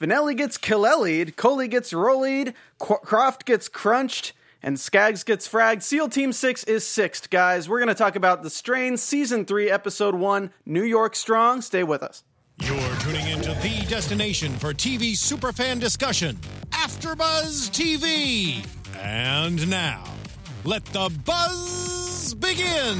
[0.00, 4.32] Vanelli gets Killelied, Coley gets Rollied, Qu- Croft gets crunched,
[4.62, 5.82] and Skaggs gets fragged.
[5.82, 7.68] SEAL Team 6 is sixth, guys.
[7.68, 11.62] We're going to talk about The Strain, Season 3, Episode 1, New York Strong.
[11.62, 12.22] Stay with us.
[12.60, 16.36] You're tuning into the destination for TV superfan discussion,
[16.70, 18.64] AfterBuzz TV.
[18.96, 20.04] And now,
[20.64, 22.98] let the buzz begin.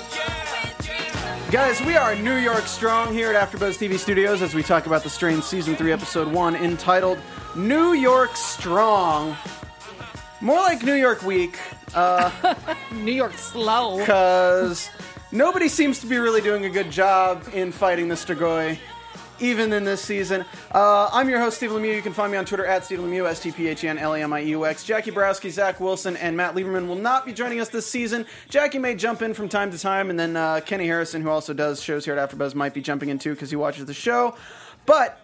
[1.50, 5.02] Guys, we are New York Strong here at AfterBuzz TV Studios as we talk about
[5.02, 7.18] The Strain Season 3, Episode 1, entitled
[7.56, 9.34] New York Strong.
[10.42, 11.58] More like New York Week,
[11.94, 12.30] Uh,
[12.92, 13.96] New York slow.
[13.98, 14.90] because
[15.32, 18.78] nobody seems to be really doing a good job in fighting the Strigoi,
[19.40, 20.44] even in this season.
[20.72, 21.94] Uh, I'm your host, Steve Lemieux.
[21.94, 23.98] You can find me on Twitter at Steve Lemieux, S T P H E N
[23.98, 24.84] L A M I U X.
[24.84, 28.26] Jackie Borowski, Zach Wilson, and Matt Lieberman will not be joining us this season.
[28.48, 31.52] Jackie may jump in from time to time, and then uh, Kenny Harrison, who also
[31.52, 34.36] does shows here at AfterBuzz, might be jumping in too because he watches the show.
[34.86, 35.20] But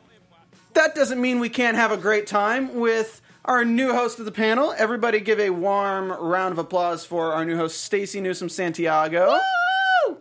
[0.74, 4.32] that doesn't mean we can't have a great time with our new host of the
[4.32, 4.74] panel.
[4.76, 9.38] Everybody give a warm round of applause for our new host, Stacey Newsom Santiago.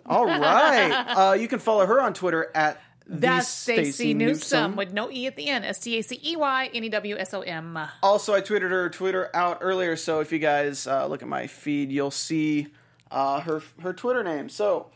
[0.06, 1.06] All right.
[1.14, 5.28] Uh, you can follow her on Twitter at That's Stacey Stacey Newsom with no E
[5.28, 5.66] at the end.
[5.66, 7.78] S T A C E Y N E W S O M.
[8.02, 11.48] Also, I tweeted her Twitter out earlier, so if you guys uh, look at my
[11.48, 12.68] feed, you'll see
[13.12, 14.50] uh, her her Twitter name.
[14.50, 14.90] So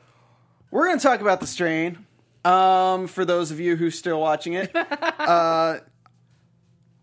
[0.71, 2.05] we're going to talk about the strain.
[2.45, 5.79] Um, for those of you who are still watching it, uh,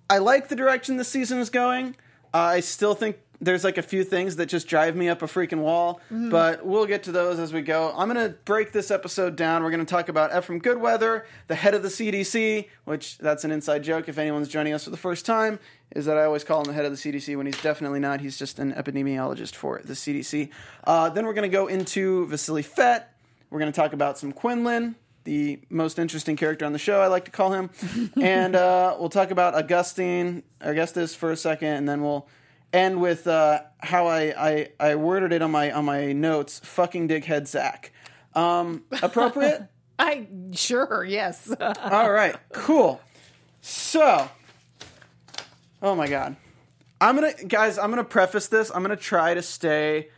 [0.09, 1.97] I like the direction the season is going.
[2.33, 5.27] Uh, I still think there's like a few things that just drive me up a
[5.27, 7.93] freaking wall, but we'll get to those as we go.
[7.97, 9.63] I'm going to break this episode down.
[9.63, 13.51] We're going to talk about Ephraim Goodweather, the head of the CDC, which that's an
[13.51, 15.59] inside joke if anyone's joining us for the first time,
[15.95, 18.21] is that I always call him the head of the CDC when he's definitely not.
[18.21, 20.49] He's just an epidemiologist for the CDC.
[20.85, 23.15] Uh, then we're going to go into Vasily Fet.
[23.51, 27.09] We're going to talk about some Quinlan, the most interesting character on the show, I
[27.09, 27.71] like to call him.
[28.21, 32.27] and uh, we'll talk about Augustine, Augustus for a second, and then we'll
[32.75, 37.09] end with uh, how I, I, I worded it on my on my notes: "Fucking
[37.09, 37.93] dighead Zach."
[38.35, 39.69] Um, appropriate.
[39.99, 41.49] I sure yes.
[41.61, 43.01] All right, cool.
[43.61, 44.29] So,
[45.83, 46.37] oh my god,
[47.01, 48.71] I'm gonna guys, I'm gonna preface this.
[48.75, 50.09] I'm gonna try to stay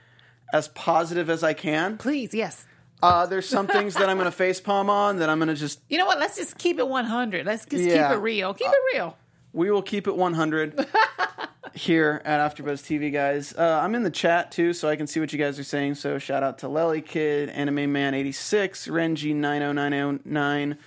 [0.53, 1.99] as positive as I can.
[1.99, 2.65] Please, yes.
[3.03, 5.99] Uh, there's some things that I'm gonna face palm on that I'm gonna just You
[5.99, 6.19] know what?
[6.19, 7.45] Let's just keep it 100.
[7.45, 8.09] Let's just Yeah.
[8.09, 8.55] keep it real.
[8.55, 9.17] Keep it real.
[9.53, 10.87] we will keep it 100
[11.77, 13.55] here at AfterBuzz TV, guys.
[13.57, 15.97] Uh, I'm in the chat too, so I can see what you guys are saying.
[15.97, 20.79] So shout out to Lely Kid, Anime Man 86, Renji 90909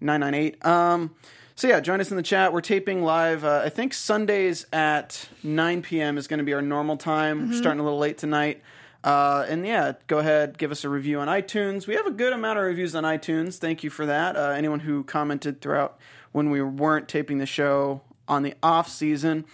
[0.00, 0.66] 998.
[0.66, 1.14] Um,
[1.54, 2.52] so yeah, join us in the chat.
[2.52, 3.44] We're taping live.
[3.44, 6.16] Uh, I think Sundays at 9 p.m.
[6.16, 7.48] is going to be our normal time.
[7.48, 8.62] We're starting a little late tonight.
[9.04, 11.86] Uh, and yeah, go ahead, give us a review on iTunes.
[11.86, 13.58] We have a good amount of reviews on iTunes.
[13.58, 14.36] Thank you for that.
[14.36, 15.98] Uh, anyone who commented throughout
[16.32, 19.44] when we weren't taping the show on the off season.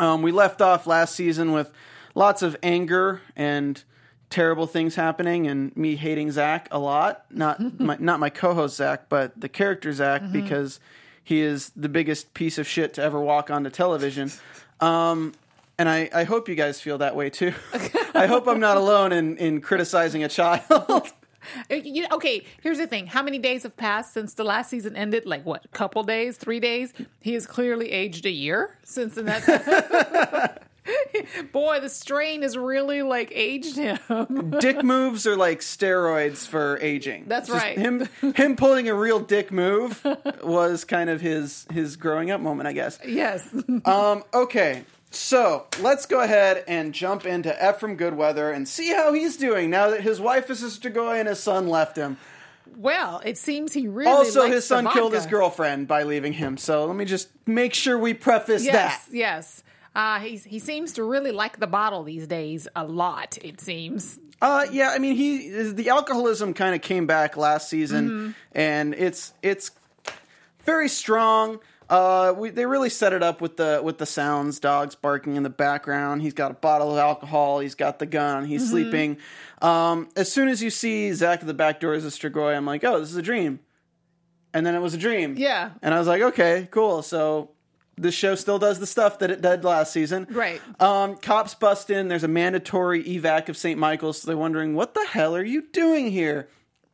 [0.00, 1.70] Um, we left off last season with
[2.14, 3.82] lots of anger and
[4.30, 7.26] terrible things happening, and me hating Zach a lot.
[7.30, 10.80] Not my, not my co-host Zach, but the character Zach because
[11.22, 14.32] he is the biggest piece of shit to ever walk onto television.
[14.80, 15.34] Um,
[15.78, 17.52] and I, I hope you guys feel that way too.
[18.14, 21.12] I hope I'm not alone in, in criticizing a child.
[21.70, 23.06] You, okay, here's the thing.
[23.06, 25.26] How many days have passed since the last season ended?
[25.26, 25.64] Like what?
[25.64, 26.36] A couple days?
[26.36, 26.92] Three days?
[27.20, 29.24] He has clearly aged a year since then.
[31.52, 31.80] Boy.
[31.80, 33.98] The strain has really like aged him.
[34.60, 37.24] dick moves are like steroids for aging.
[37.26, 37.78] That's Just right.
[37.78, 40.04] Him him pulling a real dick move
[40.42, 42.98] was kind of his his growing up moment, I guess.
[43.06, 43.48] yes.
[43.84, 49.36] Um, okay, so let's go ahead and jump into Ephraim Goodweather and see how he's
[49.36, 52.16] doing now that his wife is a Strigoi and his son left him.
[52.76, 56.56] Well, it seems he really Also, his son killed his girlfriend by leaving him.
[56.56, 58.72] So let me just make sure we preface Yes,
[59.06, 59.14] that.
[59.14, 59.62] yes.
[59.94, 63.36] Uh, he's, he seems to really like the bottle these days a lot.
[63.42, 64.20] It seems.
[64.40, 68.30] Uh, yeah, I mean, he the alcoholism kind of came back last season, Mm-hmm.
[68.52, 69.72] and it's it's
[70.64, 71.58] very strong.
[71.90, 75.42] Uh, we, they really set it up with the with the sounds, dogs barking in
[75.42, 76.22] the background.
[76.22, 77.58] He's got a bottle of alcohol.
[77.58, 78.44] He's got the gun.
[78.44, 78.70] He's Mm-hmm.
[78.70, 79.16] sleeping.
[79.60, 82.64] Um, as soon as you see Zach at the back door as a Strigoi, I'm
[82.64, 83.58] like, oh, this is a dream.
[84.54, 85.34] And then it was a dream.
[85.36, 85.70] Yeah.
[85.82, 87.02] And I was like, okay, cool.
[87.02, 87.50] So
[87.96, 90.26] the show still does the stuff that it did last season.
[90.30, 90.60] Right.
[90.80, 92.08] Um, cops bust in.
[92.08, 93.78] There's a mandatory evac of St.
[93.78, 94.22] Michael's.
[94.22, 96.48] So they're wondering, what the hell are you doing here?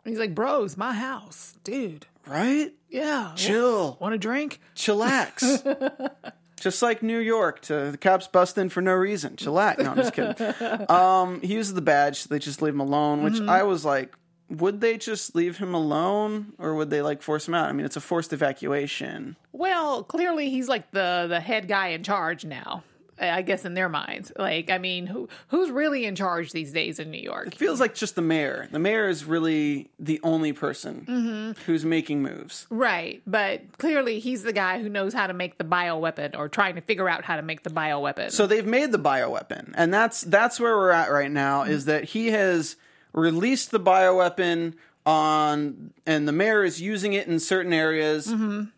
[0.05, 2.07] He's like, bros, my house, dude.
[2.27, 2.73] Right?
[2.88, 3.33] Yeah.
[3.37, 3.97] Chill.
[4.00, 4.61] Want a drink?
[4.75, 6.15] Chillax.
[6.61, 9.37] just like New York, to the cops bust in for no reason.
[9.37, 9.79] Chillax.
[9.79, 10.87] No, I'm just kidding.
[10.88, 14.15] Um, he uses the badge, so they just leave him alone, which I was like,
[14.49, 17.69] would they just leave him alone or would they like force him out?
[17.69, 19.37] I mean, it's a forced evacuation.
[19.53, 22.85] Well, clearly he's like the the head guy in charge now.
[23.19, 24.31] I guess in their minds.
[24.37, 27.49] Like, I mean, who who's really in charge these days in New York?
[27.49, 28.69] It feels like just the mayor.
[28.71, 32.67] The mayor is really the only person who's making moves.
[32.71, 36.75] Right, but clearly he's the guy who knows how to make the bioweapon or trying
[36.75, 38.31] to figure out how to make the bioweapon.
[38.31, 41.62] So they've made the bioweapon, and that's that's where we're at right now.
[41.62, 42.77] Is that he has
[43.12, 44.75] released the bioweapon
[45.07, 48.27] on, and the mayor is using it in certain areas,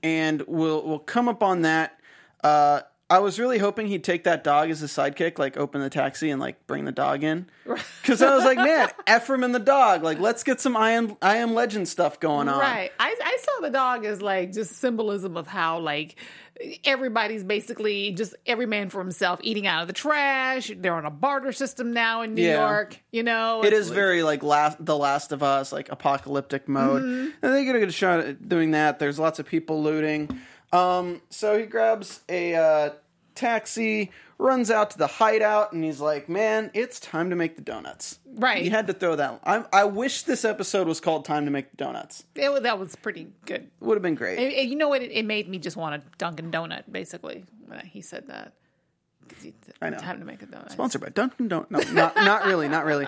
[0.02, 1.98] and we'll we'll come up on that.
[2.44, 5.88] Uh, I was really hoping he'd take that dog as a sidekick, like open the
[5.88, 7.46] taxi and like bring the dog in,
[8.02, 11.16] because I was like, man, Ephraim and the dog, like let's get some I am
[11.22, 12.60] I am Legend stuff going on.
[12.60, 12.92] Right.
[13.00, 16.16] I, I saw the dog as like just symbolism of how like
[16.84, 20.70] everybody's basically just every man for himself eating out of the trash.
[20.76, 22.68] They're on a barter system now in New Yeah.
[22.68, 23.00] York.
[23.12, 27.02] You know, It's like- very like last the Last of Us, like apocalyptic mode.
[27.02, 27.30] Mm-hmm.
[27.42, 28.98] And they get a good shot at doing that.
[28.98, 30.40] There's lots of people looting.
[30.72, 32.90] Um, so he grabs a uh,
[33.34, 37.62] taxi, runs out to the hideout, and he's like, "Man, it's time to make the
[37.62, 38.62] donuts." Right.
[38.62, 39.40] He had to throw that.
[39.44, 42.94] I, I wish this episode was called "Time to Make the Donuts." it, that was
[42.96, 43.68] pretty good.
[43.80, 44.38] Would have been great.
[44.38, 45.02] It- it- you know what?
[45.02, 46.84] It, it made me just want a Dunkin' Donut.
[46.90, 48.52] Basically, when he said that.
[49.80, 49.98] I know.
[49.98, 50.72] Time to make a donut.
[50.72, 51.70] Sponsored by Dunkin' Don't.
[51.70, 53.06] No, not not really, not really.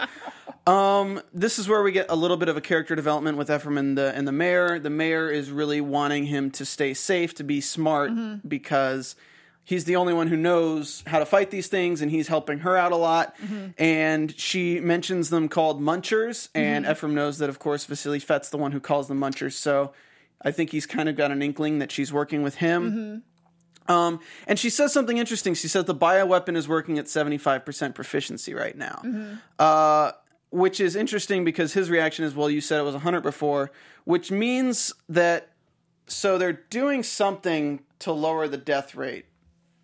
[0.67, 3.79] Um, this is where we get a little bit of a character development with Ephraim
[3.79, 4.79] and the and the mayor.
[4.79, 8.47] The mayor is really wanting him to stay safe, to be smart, mm-hmm.
[8.47, 9.17] because
[9.65, 12.77] he's the only one who knows how to fight these things, and he's helping her
[12.77, 13.37] out a lot.
[13.39, 13.83] Mm-hmm.
[13.83, 16.93] And she mentions them called Munchers, and mm-hmm.
[16.93, 19.55] Ephraim knows that, of course, Vasily Fet's the one who calls them Munchers.
[19.55, 19.93] So
[20.43, 23.23] I think he's kind of got an inkling that she's working with him.
[23.91, 25.55] Um, and she says something interesting.
[25.55, 29.03] She says the bioweapon is working at 75% proficiency right now.
[29.59, 30.13] Uh,
[30.51, 33.71] which is interesting because his reaction is, well, you said it was 100 before,
[34.05, 35.51] which means that
[36.07, 39.27] so they're doing something to lower the death rate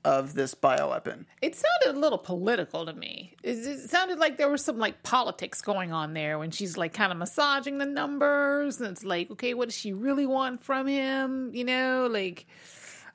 [0.04, 1.24] of this bioweapon.
[1.42, 3.34] It sounded a little political to me.
[3.42, 6.92] It, it sounded like there was some like politics going on there when she's like
[6.92, 10.86] kind of massaging the numbers, and it's like, okay, what does she really want from
[10.86, 11.52] him?
[11.52, 12.46] You know, like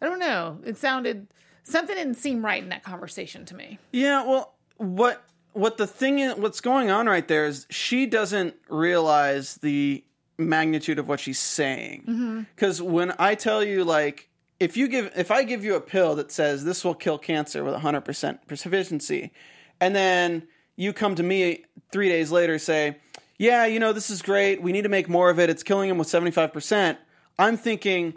[0.01, 0.59] I don't know.
[0.65, 1.27] It sounded
[1.63, 3.80] something didn't seem right in that conversation to me.
[3.92, 8.56] Yeah, well, what what the thing is, what's going on right there is she doesn't
[8.69, 10.03] realize the
[10.38, 12.03] magnitude of what she's saying.
[12.07, 12.42] Mm-hmm.
[12.56, 16.15] Because when I tell you, like, if you give, if I give you a pill
[16.15, 19.31] that says this will kill cancer with hundred percent proficiency,
[19.80, 22.98] and then you come to me three days later say,
[23.38, 24.62] yeah, you know, this is great.
[24.62, 25.50] We need to make more of it.
[25.50, 26.98] It's killing him with seventy five percent.
[27.38, 28.13] I'm thinking,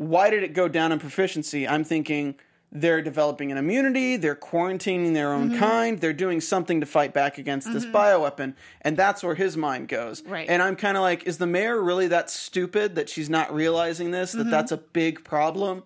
[0.00, 1.68] why did it go down in proficiency?
[1.68, 2.36] I'm thinking
[2.72, 5.58] they're developing an immunity, they're quarantining their own mm-hmm.
[5.58, 7.94] kind, they're doing something to fight back against this mm-hmm.
[7.94, 10.24] bioweapon, and that's where his mind goes.
[10.24, 10.48] Right.
[10.48, 14.10] And I'm kind of like, is the mayor really that stupid that she's not realizing
[14.10, 14.32] this?
[14.32, 14.50] That mm-hmm.
[14.50, 15.82] that's a big problem.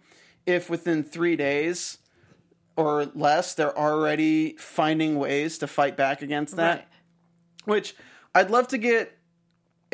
[0.47, 1.99] If within three days
[2.77, 6.87] or less, they're already finding ways to fight back against that Right.
[7.65, 7.97] which
[8.33, 9.14] I'd love to get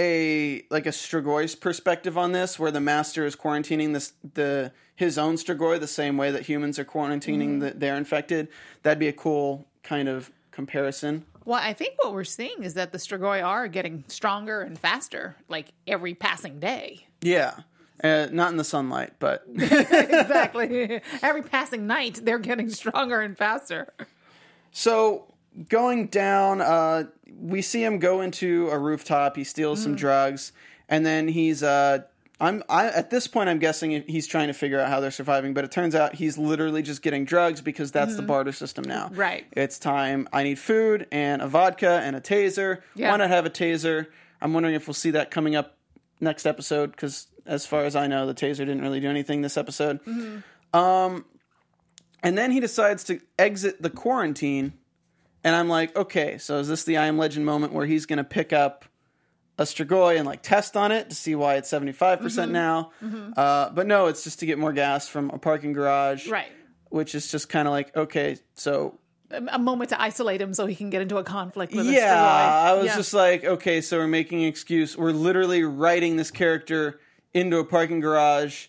[0.00, 5.18] a like a Strigoi's perspective on this, where the master is quarantining this the his
[5.18, 8.48] own Strigoi the same way that humans are quarantining that they're infected.
[8.82, 11.24] That'd be a cool kind of comparison.
[11.44, 15.36] Well, I think what we're seeing is that the Strigoi are getting stronger and faster,
[15.48, 17.06] like every passing day.
[17.22, 17.60] Yeah,
[18.02, 21.00] uh, not in the sunlight, but exactly.
[21.22, 23.92] every passing night, they're getting stronger and faster.
[24.72, 25.29] So
[25.68, 27.04] going down, uh,
[27.38, 29.36] we see him go into a rooftop.
[29.36, 30.52] He steals some drugs,
[30.88, 31.62] and then he's.
[31.62, 32.00] Uh,
[32.40, 32.62] I'm.
[32.68, 35.54] I at this point, I'm guessing he's trying to figure out how they're surviving.
[35.54, 39.10] But it turns out he's literally just getting drugs because that's the barter system now.
[39.12, 39.46] Right.
[39.52, 40.28] It's time.
[40.32, 42.80] I need food and a vodka and a taser.
[42.94, 43.10] Yeah.
[43.10, 44.06] Why not have a taser?
[44.40, 45.76] I'm wondering if we'll see that coming up
[46.20, 49.56] next episode because, as far as I know, the taser didn't really do anything this
[49.56, 50.00] episode.
[50.72, 51.24] Um,
[52.22, 54.74] and then he decides to exit the quarantine
[55.44, 58.18] and I'm like, okay, so is this the I Am Legend moment where he's going
[58.18, 58.84] to pick up
[59.58, 62.52] a Strigoi and like test on it to see why it's 75% mm-hmm.
[62.52, 62.92] now?
[63.02, 63.32] Mm-hmm.
[63.36, 66.28] Uh, but no, it's just to get more gas from a parking garage.
[66.28, 66.50] Right.
[66.88, 68.98] Which is just kind of like, okay, so
[69.30, 71.92] A a moment to isolate him so he can get into a conflict with a
[71.92, 72.96] yeah, I was Yeah.
[72.96, 74.96] just like, okay, so we're making an excuse.
[74.96, 76.98] We're literally writing this character
[77.32, 78.66] into a parking garage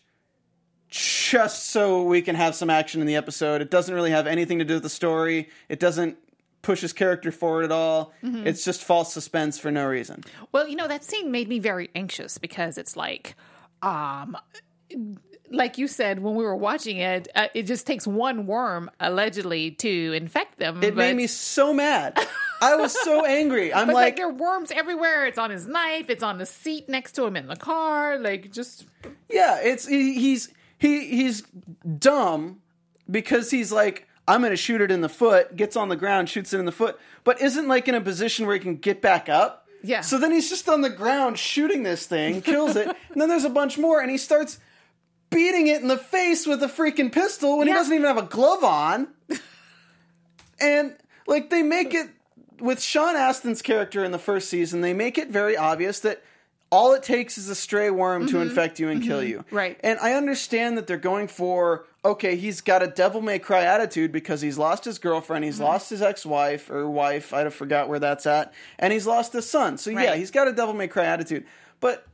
[0.88, 3.62] just so we can have some action in the episode.
[3.62, 5.50] It doesn't really have anything to do with the story.
[5.70, 6.18] It doesn't
[6.62, 8.14] push his character forward at all.
[8.24, 8.48] Mm-hmm.
[8.48, 10.24] It's just false suspense for no reason.
[10.52, 13.36] Well, you know, that scene made me very anxious because it's like,
[13.82, 14.38] um,
[15.50, 19.72] like you said when we were watching it, uh, it just takes one worm allegedly
[19.72, 20.84] to infect them.
[20.84, 22.18] It made me so mad.
[22.62, 23.74] I was so angry.
[23.74, 25.26] I'm But like, like, there are worms everywhere.
[25.26, 26.10] It's on his knife.
[26.10, 28.20] It's on the seat next to him in the car.
[28.20, 28.86] Like just
[29.30, 31.42] yeah, it's he, he's he he's
[31.98, 32.62] dumb
[33.10, 35.56] because he's like, I'm gonna shoot it in the foot.
[35.56, 38.46] Gets on the ground, shoots it in the foot, but isn't like in a position
[38.46, 39.68] where he can get back up.
[39.84, 40.02] Yeah.
[40.02, 43.44] So then he's just on the ground shooting this thing, kills it, and then there's
[43.44, 44.60] a bunch more, and he starts
[45.30, 48.24] beating it in the face with a freaking pistol when he doesn't even have a
[48.24, 49.08] glove on.
[50.62, 50.96] and
[51.28, 52.10] like they make it
[52.60, 56.24] with Sean Astin's character in the first season, they make it very obvious that
[56.72, 59.40] all it takes is a stray worm to infect you and kill you.
[59.40, 59.56] Mm-hmm.
[59.56, 59.80] Right.
[59.84, 64.12] And I understand that they're going for okay, he's got a devil may cry attitude
[64.12, 65.64] because he's lost his girlfriend, he's Mm-hmm.
[65.66, 69.50] lost his ex-wife or wife, I'd have forgot where that's at, and he's lost his
[69.50, 69.78] son.
[69.78, 71.46] So yeah, he's got a devil may cry attitude.
[71.80, 72.08] But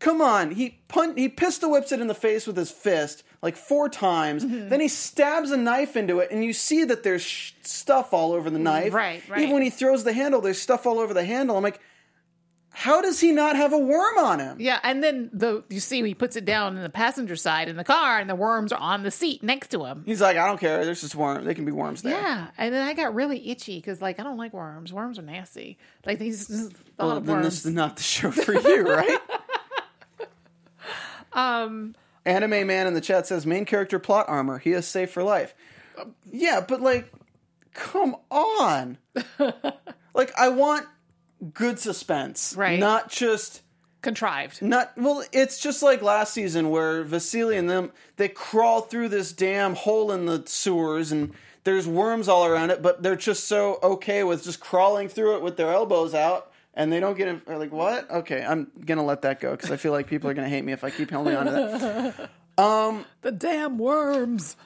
[0.00, 3.56] come on, he punt he pistol whips it in the face with his fist like
[3.56, 4.44] four times.
[4.44, 4.68] Mm-hmm.
[4.68, 8.32] Then he stabs a knife into it, and you see that there's sh- stuff all
[8.32, 8.92] over the knife.
[8.92, 9.40] Right, right.
[9.40, 11.56] Even when he throws the handle, there's stuff all over the handle.
[11.56, 11.80] I'm like,
[12.74, 14.56] how does he not have a worm on him?
[14.60, 14.80] yeah.
[14.82, 17.84] And then the you see he puts it down in the passenger side in the
[17.84, 20.02] car, and the worms are on the seat next to him.
[20.06, 20.84] He's like, I don't care.
[20.84, 21.44] There's just worm.
[21.44, 22.18] They can be worms there.
[22.18, 24.92] Yeah, and then I got really itchy because like I don't like worms.
[24.92, 25.76] Worms are nasty.
[26.06, 27.46] Like these this thought Well, of then worms.
[27.46, 29.18] this is not the show for you, right?
[31.32, 34.58] um, Anime Man in the chat says main character plot armor.
[34.58, 35.54] He is safe for life.
[36.30, 37.12] Yeah, but like,
[37.74, 38.98] come on.
[40.14, 40.86] like, I want
[41.54, 42.78] good suspense, Right.
[42.78, 43.62] Not just
[44.02, 44.60] contrived.
[44.62, 45.22] not well.
[45.32, 50.12] It's just like last season where Vasily and them they crawl through this damn hole
[50.12, 51.32] in the sewers and.
[51.64, 55.42] There's worms all around it, but they're just so okay with just crawling through it
[55.42, 57.40] with their elbows out, and they don't get in.
[57.46, 58.10] They're like, what?
[58.10, 60.72] Okay, I'm gonna let that go because I feel like people are gonna hate me
[60.72, 62.30] if I keep holding on to that.
[62.60, 64.56] Um, The damn worms.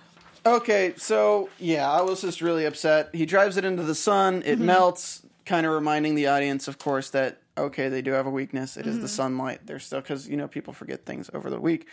[0.47, 3.11] Okay, so yeah, I was just really upset.
[3.13, 7.11] He drives it into the sun, it melts, kind of reminding the audience, of course,
[7.11, 8.77] that okay, they do have a weakness.
[8.77, 9.61] It is the sunlight.
[9.65, 11.87] They're still because you know people forget things over the week.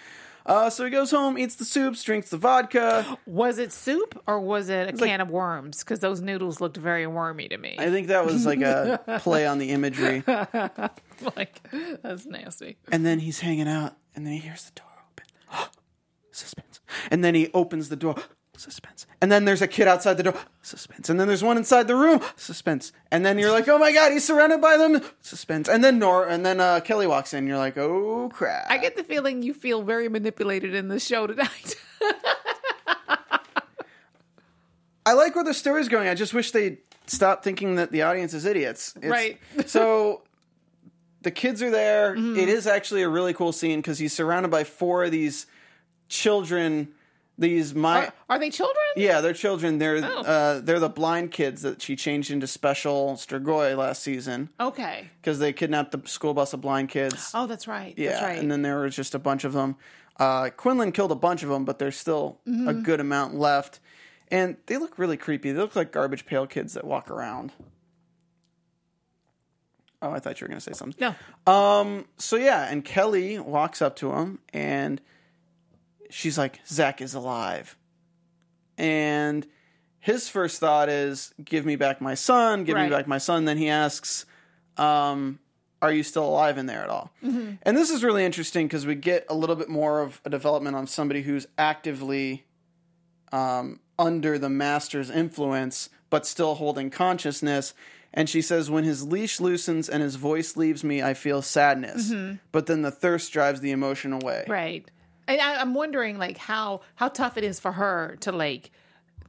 [0.46, 3.18] Uh, so he goes home, eats the soups, drinks the vodka.
[3.26, 5.80] Was it soup or was it a like- can of worms?
[5.80, 7.78] Because those noodles looked very wormy to me.
[7.80, 10.22] I think that was like a play on the imagery.
[11.38, 11.62] like
[12.02, 12.76] that's nasty.
[12.92, 14.90] And then he's hanging out, and then he hears the door
[15.54, 15.70] open.
[16.32, 16.82] Suspense.
[17.10, 18.16] And then he opens the door.
[18.64, 19.06] Suspense.
[19.22, 20.36] And then there's a kid outside the door.
[20.62, 21.10] Suspense.
[21.10, 22.22] And then there's one inside the room.
[22.38, 22.94] Suspense.
[23.12, 25.02] And then you're like, oh my god, he's surrounded by them.
[25.22, 25.68] Suspense.
[25.68, 27.46] And then Nora, And then uh, Kelly walks in.
[27.46, 28.68] You're like, oh crap.
[28.70, 31.76] I get the feeling you feel very manipulated in this show tonight.
[35.06, 36.08] I like where the story's going.
[36.08, 36.78] I just wish they
[37.08, 38.94] stop thinking that the audience is idiots.
[38.98, 39.40] It's- Right.
[39.70, 40.22] so
[41.22, 42.16] the kids are there.
[42.16, 42.40] Mm-hmm.
[42.40, 45.46] It is actually a really cool scene because he's surrounded by four of these
[46.08, 46.90] children.
[47.38, 48.78] These my are, are they children?
[48.96, 49.80] yeah, they're children.
[49.80, 50.22] They're Oh.
[50.22, 55.10] uh, they're the blind kids that she changed into special Strigoi last season Okay.
[55.20, 57.32] because they kidnapped the school bus of blind kids.
[57.34, 57.96] Oh, that's right.
[57.98, 58.38] Yeah, that's right.
[58.40, 59.78] and then there was just a bunch of them.
[60.20, 62.68] Uh, Quinlan killed a bunch of them, but there's still Mm-hmm.
[62.68, 63.80] a good amount left,
[64.30, 65.52] and they look really creepy.
[65.52, 67.52] They look like garbage pail kids that walk around.
[70.02, 71.16] Oh, I thought you were going to say something.
[71.48, 71.52] no.
[71.52, 72.06] Um.
[72.18, 75.00] So yeah, and Kelly walks up to him, and
[76.14, 77.76] she's like, "Zach is alive,"
[78.78, 79.46] and
[80.00, 82.64] his first thought is, "Give me back my son.
[82.66, 82.86] Give Right.
[82.86, 84.26] me back my son." Then he asks,
[84.78, 85.40] um,
[85.82, 88.96] "Are you still alive in there at all?" And this is really interesting because we
[88.96, 92.46] get a little bit more of a development on somebody who's actively
[93.32, 97.74] um, under the master's influence, but still holding consciousness.
[98.14, 102.14] And she says, When his leash loosens and his voice leaves me, I feel sadness.
[102.52, 104.46] But then the thirst drives the emotion away.
[104.48, 104.88] Right.
[105.28, 108.72] And I, I'm wondering, like, how how tough it is for her to like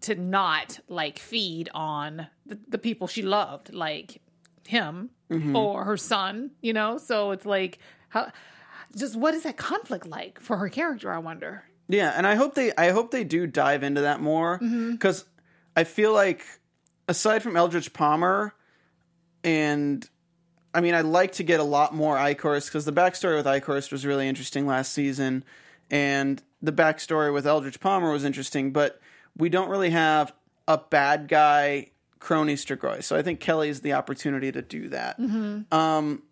[0.03, 4.21] to not like feed on the, the people she loved, like
[4.67, 5.57] him Mm-hmm.
[5.57, 6.51] or her son.
[6.61, 7.79] You know, so it's like
[8.11, 8.31] how
[8.97, 11.11] just what is that conflict like for her character?
[11.13, 11.65] I wonder.
[11.89, 14.93] Yeah, and I hope they I hope they do dive into that more Mm-hmm.
[14.93, 15.25] because
[15.77, 16.45] I feel like
[17.09, 18.55] aside from Eldritch Palmer,
[19.43, 20.09] and
[20.73, 23.93] I mean I'd like to get a lot more Eichhorst because the backstory with Eichhorst
[23.93, 25.45] was really interesting last season,
[25.95, 29.01] and the backstory with Eldritch Palmer was interesting, but
[29.37, 30.33] we don't really have
[30.69, 35.19] a bad guy crony Strigoi, so I think Kelly's the opportunity to do that.
[35.21, 35.75] Mm-hmm.
[35.75, 36.23] Um,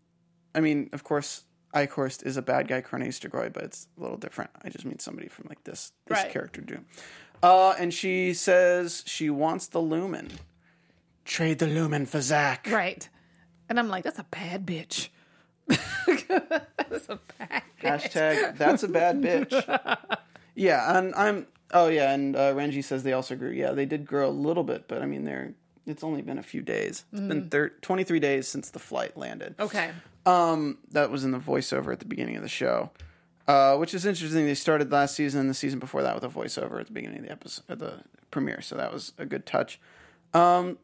[0.55, 1.45] I mean, of course.
[1.75, 4.51] Eichhorst is a bad guy, Crony Strigoi, but it's a little different.
[4.63, 6.31] I just mean somebody from like this this Right.
[6.31, 6.81] character do.
[7.43, 10.29] Uh, and she says she wants the lumen.
[11.25, 12.69] Trade the lumen for Zach.
[12.71, 13.09] Right.
[13.71, 15.09] And I'm like, that's a bad bitch.
[15.69, 18.11] that's a bad bitch.
[18.13, 19.99] Hashtag that's a bad bitch.
[20.55, 23.51] yeah, and I'm oh yeah, and uh, Renji says they also grew.
[23.51, 25.55] Yeah, they did grow a little bit, but I mean they're
[25.87, 27.05] It's only been a few days.
[27.13, 27.29] It's Mm.
[27.29, 29.55] been thir- 23 days since the flight landed.
[29.59, 29.91] Okay.
[30.25, 32.91] Um, that was in the voiceover at the beginning of the show,
[33.49, 34.45] uh, which is interesting.
[34.47, 37.19] They started last season and the season before that with a voiceover at the beginning
[37.19, 38.61] of the episode, the premiere.
[38.61, 39.81] So that was a good touch.
[40.33, 40.79] Um,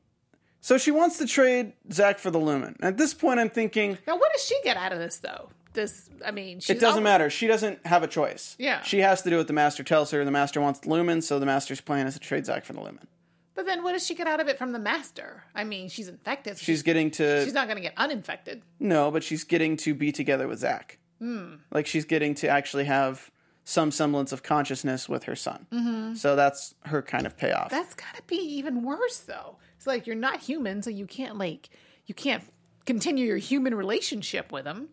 [0.60, 2.76] so she wants to trade Zach for the Lumen.
[2.82, 5.50] At this point, I'm thinking Now, what does she get out of this, though?
[5.74, 7.30] This, I mean, she's it doesn't almost- matter.
[7.30, 8.56] She doesn't have a choice.
[8.58, 8.82] Yeah.
[8.82, 10.24] she has to do what the master tells her.
[10.24, 12.80] The master wants the Lumen, so the master's plan is to trade Zach for the
[12.80, 13.06] Lumen.
[13.54, 15.42] But then, what does she get out of it from the master?
[15.54, 16.58] I mean, she's infected.
[16.58, 18.62] so She's getting to she's not going to get uninfected.
[18.80, 20.98] No, but she's getting to be together with Zach.
[21.20, 21.58] Mm.
[21.72, 23.30] Like she's getting to actually have
[23.70, 25.66] some semblance of consciousness with her son.
[25.70, 26.14] Mm-hmm.
[26.14, 27.70] So that's her kind of payoff.
[27.70, 29.56] That's got to be even worse, though.
[29.76, 31.68] It's like you're not human, so you can't like
[32.06, 32.42] you can't
[32.86, 34.88] continue your human relationship with him.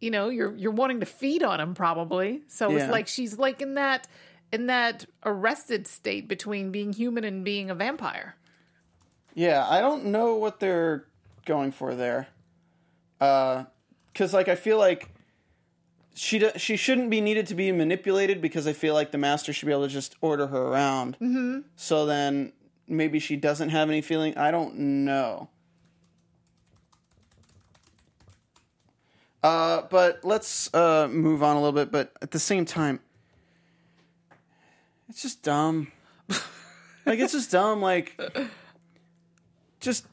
[0.00, 2.42] You know, you're you're wanting to feed on him probably.
[2.48, 2.78] So Yeah.
[2.82, 4.08] it's like she's like in that
[4.52, 8.34] in that arrested state between being human and being a vampire.
[9.34, 11.06] yeah, I don't know what they're
[11.46, 12.26] going for there.
[13.20, 13.64] Uh,
[14.12, 15.13] because like I feel like
[16.14, 19.66] she she shouldn't be needed to be manipulated because I feel like the master should
[19.66, 21.16] be able to just order her around.
[21.20, 21.60] Mm-hmm.
[21.76, 22.52] So then
[22.86, 24.36] maybe she doesn't have any feeling.
[24.38, 25.48] I don't know.
[29.42, 31.92] Uh, but let's uh, move on a little bit.
[31.92, 33.00] But at the same time,
[35.08, 35.92] it's just dumb.
[37.04, 37.82] like it's just dumb.
[37.82, 38.18] Like
[39.80, 40.06] just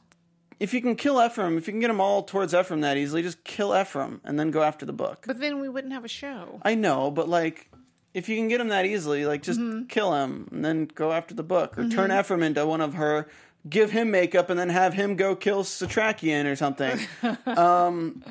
[0.62, 3.20] if you can kill Ephraim, if you can get them all towards Ephraim that easily,
[3.20, 5.24] just kill Ephraim and then go after the book.
[5.26, 6.60] But then we wouldn't have a show.
[6.62, 7.68] I know, but like
[8.14, 9.86] if you can get him that easily, like just mm-hmm.
[9.86, 12.20] kill him and then go after the book, or turn mm-hmm.
[12.20, 13.26] Ephraim into one of her,
[13.68, 16.96] give him makeup, and then have him go kill Setrakian or something.
[17.58, 18.22] um,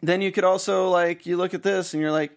[0.00, 2.34] then you could also like you look at this and you're like,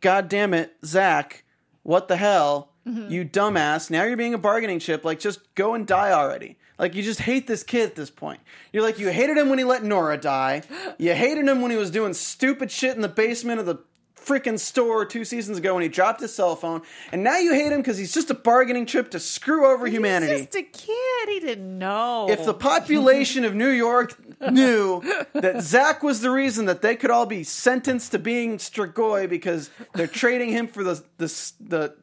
[0.00, 1.44] God damn it, Zach,
[1.82, 3.10] what the hell, mm-hmm.
[3.10, 3.90] you dumbass!
[3.90, 5.04] Now you're being a bargaining chip.
[5.04, 6.56] Like just go and die already.
[6.78, 8.40] Like you just hate this kid at this point.
[8.72, 10.62] You're like you hated him when he let Nora die.
[10.98, 13.78] You hated him when he was doing stupid shit in the basement of the
[14.26, 17.70] freaking store two seasons ago when he dropped his cell phone, and now you hate
[17.70, 20.32] him because he's just a bargaining chip to screw over humanity.
[20.32, 21.28] He's just a kid.
[21.28, 22.26] He didn't know.
[22.28, 24.18] if the population of New York
[24.50, 25.00] knew
[25.32, 29.70] that Zach was the reason that they could all be sentenced to being Strigoi because
[29.94, 31.94] they're trading him for the the the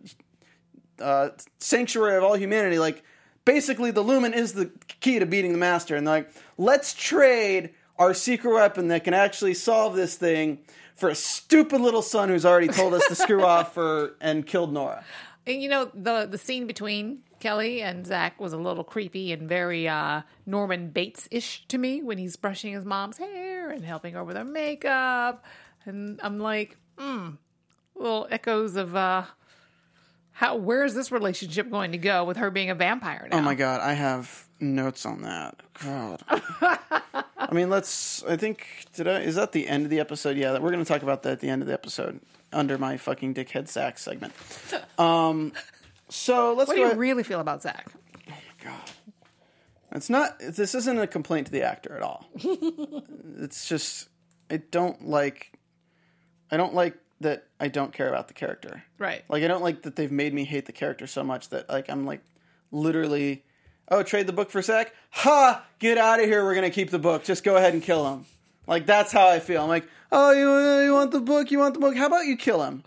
[1.03, 3.03] uh, sanctuary of all humanity, like
[3.45, 8.13] basically the Lumen is the key to beating the Master, and like let's trade our
[8.13, 10.59] secret weapon that can actually solve this thing
[10.95, 14.73] for a stupid little son who's already told us to screw off for and killed
[14.73, 15.03] Nora.
[15.45, 19.49] And you know the the scene between Kelly and Zach was a little creepy and
[19.49, 24.13] very uh, Norman Bates ish to me when he's brushing his mom's hair and helping
[24.13, 25.43] her with her makeup,
[25.85, 27.31] and I'm like, hmm,
[27.95, 29.23] little echoes of uh,
[30.33, 33.37] how where is this relationship going to go with her being a vampire now?
[33.37, 35.61] Oh my god, I have notes on that.
[35.83, 36.21] God.
[37.37, 38.23] I mean, let's.
[38.23, 39.19] I think did I?
[39.21, 40.37] Is that the end of the episode?
[40.37, 42.19] Yeah, we're going to talk about that at the end of the episode
[42.51, 44.33] under my fucking dickhead Zach segment.
[44.99, 45.53] Um,
[46.09, 47.87] so let's What do you ahead- really feel about Zach?
[47.91, 48.91] Oh my God.
[49.95, 50.39] It's not.
[50.39, 52.25] This isn't a complaint to the actor at all.
[53.39, 54.09] it's just
[54.49, 55.51] I don't like.
[56.51, 57.47] I don't like that.
[57.59, 58.83] I don't care about the character.
[58.97, 59.23] Right.
[59.29, 61.89] Like I don't like that they've made me hate the character so much that like
[61.89, 62.21] I'm like
[62.71, 63.43] literally
[63.89, 64.93] oh trade the book for Zach?
[65.11, 65.65] Ha!
[65.79, 66.43] Get out of here.
[66.43, 67.23] We're gonna keep the book.
[67.23, 68.25] Just go ahead and kill him.
[68.67, 69.61] Like that's how I feel.
[69.63, 71.51] I'm like oh you you want the book?
[71.51, 71.95] You want the book?
[71.95, 72.83] How about you kill him?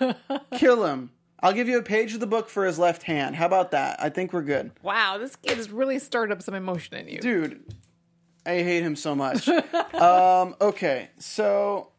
[0.56, 1.10] kill him.
[1.42, 3.34] I'll give you a page of the book for his left hand.
[3.34, 4.02] How about that?
[4.02, 4.72] I think we're good.
[4.82, 7.18] Wow, this kid has really stirred up some emotion in you.
[7.18, 7.74] Dude,
[8.44, 9.48] I hate him so much.
[9.94, 11.89] um, okay, so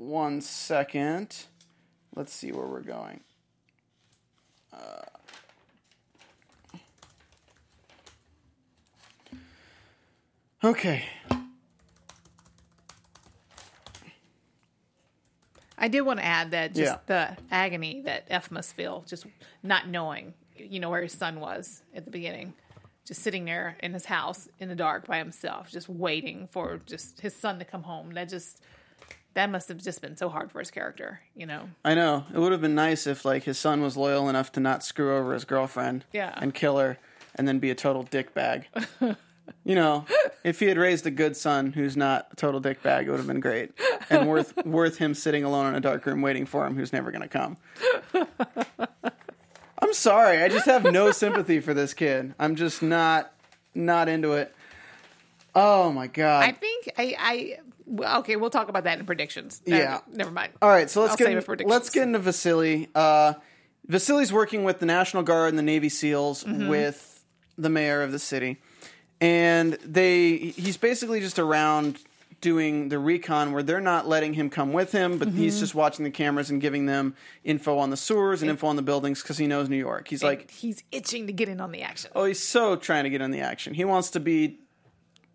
[0.00, 1.44] one second.
[2.16, 3.20] Let's see where we're going.
[4.72, 5.02] Uh,
[10.64, 11.04] okay.
[15.76, 16.98] I did want to add that just Yeah.
[17.06, 19.26] the agony that Eph must feel, just
[19.62, 22.54] not knowing, you know, where his son was at the beginning,
[23.04, 27.20] just sitting there in his house in the dark by himself, just waiting for just
[27.20, 28.12] his son to come home.
[28.12, 28.62] That just
[29.34, 31.68] that must have just been so hard for his character, you know.
[31.84, 32.24] I know.
[32.34, 35.16] It would have been nice if like his son was loyal enough to not screw
[35.16, 36.34] over his girlfriend Yeah.
[36.36, 36.98] and kill her
[37.36, 38.66] and then be a total dick bag.
[39.64, 40.04] you know,
[40.42, 43.18] if he had raised a good son who's not a total dick bag, it would
[43.18, 43.70] have been great.
[44.10, 47.10] And worth worth him sitting alone in a dark room waiting for him who's never
[47.12, 47.56] going to come.
[49.82, 50.42] I'm sorry.
[50.42, 52.34] I just have no sympathy for this kid.
[52.38, 53.32] I'm just not
[53.74, 54.54] not into it.
[55.54, 56.44] Oh my god.
[56.44, 57.58] I think I, I
[57.98, 59.60] okay, we'll talk about that in predictions.
[59.66, 60.00] Uh, Yeah.
[60.12, 60.52] never mind.
[60.62, 61.70] All right, so let's I'll get in- predictions.
[61.70, 62.88] let's get into Vasily.
[62.94, 63.34] Uh,
[63.88, 66.68] Vasily's working with the National Guard and the Navy SEALs Mm-hmm.
[66.68, 67.24] with
[67.58, 68.58] the mayor of the city,
[69.20, 71.98] and they he's basically just around
[72.40, 75.60] doing the recon where they're not letting him come with him, but he's Mm-hmm.
[75.60, 78.82] just watching the cameras and giving them info on the sewers and info on the
[78.82, 80.08] buildings because he knows New York.
[80.08, 82.10] He's like, he's itching to get in on the action.
[82.14, 83.74] oh, he's so trying to get in the action.
[83.74, 84.58] He wants to be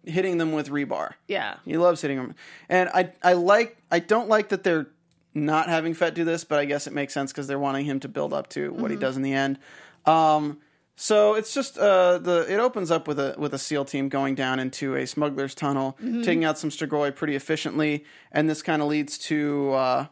[0.06, 1.14] hitting them with rebar.
[1.28, 1.56] Yeah.
[1.66, 2.36] He loves hitting them,
[2.70, 4.88] and I I like I don't like that they're
[5.34, 8.00] not having Fet do this, but I guess it makes sense because they're wanting him
[8.02, 9.60] to build up to what he does in the end.
[10.06, 10.60] Um,
[10.96, 14.34] so it's just uh, the it opens up with a with a SEAL team going
[14.34, 18.88] down into a smuggler's tunnel, taking out some Strigoi pretty efficiently, and this kind of
[18.88, 20.06] leads to uh,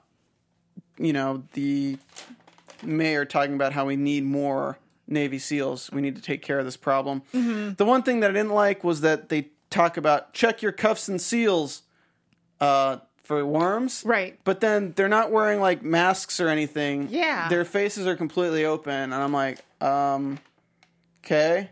[0.98, 1.98] you know the
[2.82, 4.78] mayor talking about how we need more
[5.08, 5.90] Navy SEALs.
[5.94, 7.22] We need to take care of this problem.
[7.32, 11.08] The one thing that I didn't like was that they talk about check your cuffs
[11.10, 11.82] and seals
[12.62, 14.04] uh, for worms.
[14.06, 14.40] Right.
[14.44, 17.08] But then they're not wearing like masks or anything.
[17.10, 17.50] Yeah.
[17.50, 18.94] Their faces are completely open.
[18.94, 20.40] And I'm like, um,
[21.26, 21.70] okay.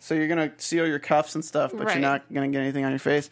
[0.00, 1.94] So you're going to seal your cuffs and stuff, but Right.
[1.94, 3.30] you're not going to get anything on your face.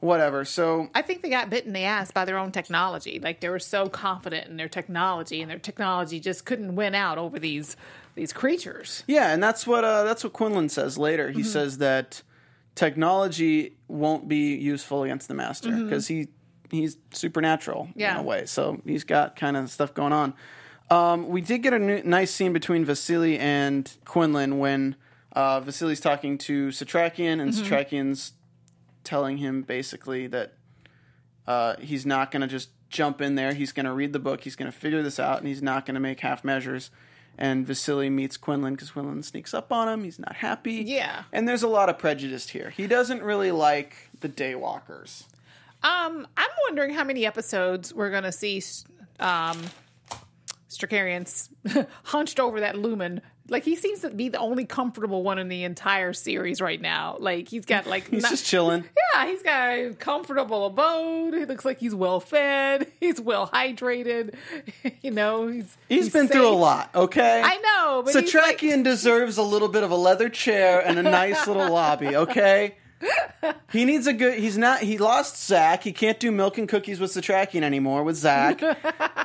[0.00, 0.44] Whatever.
[0.44, 3.20] So I think they got bit in the ass by their own technology.
[3.22, 7.18] Like they were so confident in their technology, and their technology just couldn't win out
[7.18, 7.76] over these
[8.16, 9.04] these creatures.
[9.06, 11.28] Yeah, and that's what uh, that's what Quinlan says later.
[11.28, 11.38] Mm-hmm.
[11.38, 12.22] He says that
[12.74, 16.28] technology won't be useful against the master because he
[16.70, 18.46] he's supernatural in a way.
[18.46, 20.34] So he's got kind of stuff going on.
[20.90, 24.96] Um, we did get a new, nice scene between Vasily and Quinlan when
[25.32, 27.64] uh, Vasily's talking to Setrakian and Mm-hmm.
[27.64, 28.32] Setrakian's
[29.04, 30.54] telling him basically that
[31.46, 33.52] uh, he's not going to just jump in there.
[33.52, 34.42] He's going to read the book.
[34.42, 36.90] He's going to figure this out, and he's not going to make half measures.
[37.38, 40.04] And Vasily meets Quinlan because Quinlan sneaks up on him.
[40.04, 40.74] He's not happy.
[40.74, 41.24] Yeah.
[41.32, 42.70] And there's a lot of prejudice here.
[42.70, 45.24] He doesn't really like the Daywalkers.
[45.82, 48.62] Um, I'm wondering how many episodes we're gonna see.
[49.18, 49.60] Um,
[50.68, 51.50] Setrakian's
[52.04, 53.20] hunched over that lumen.
[53.48, 57.16] Like he seems to be the only comfortable one in the entire series right now.
[57.18, 58.84] Like he's got like He's not- just chilling.
[59.14, 61.34] Yeah, he's got a comfortable abode.
[61.34, 62.86] He looks like he's well fed.
[63.00, 64.34] He's well hydrated.
[65.02, 67.42] you know, he's he's been through a lot, okay?
[67.44, 71.02] I know, but he's like- deserves a little bit of a leather chair and a
[71.02, 72.76] nice little lobby, okay?
[73.72, 74.38] He needs a good.
[74.38, 74.80] He's not.
[74.80, 75.82] He lost Zach.
[75.82, 78.62] He can't do milk and cookies with the tracking anymore with Zach.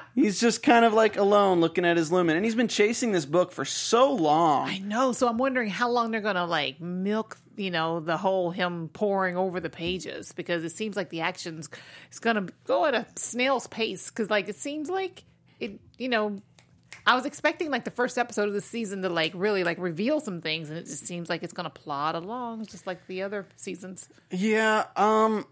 [0.16, 2.36] he's just kind of like alone looking at his lumen.
[2.36, 4.70] And he's been chasing this book for so long.
[4.70, 5.12] I know.
[5.12, 9.36] So I'm wondering how long they're gonna like milk, you know, the whole him pouring
[9.36, 11.70] over the pages because it seems like the action's
[12.12, 14.10] is gonna go at a snail's pace.
[14.10, 15.26] Because like it seems like
[15.60, 16.38] it, you know.
[17.08, 20.20] I was expecting like the first episode of the season to like really like reveal
[20.20, 23.48] some things, and it just seems like it's gonna plod along just like the other
[23.56, 24.10] seasons.
[24.30, 25.46] Yeah, um,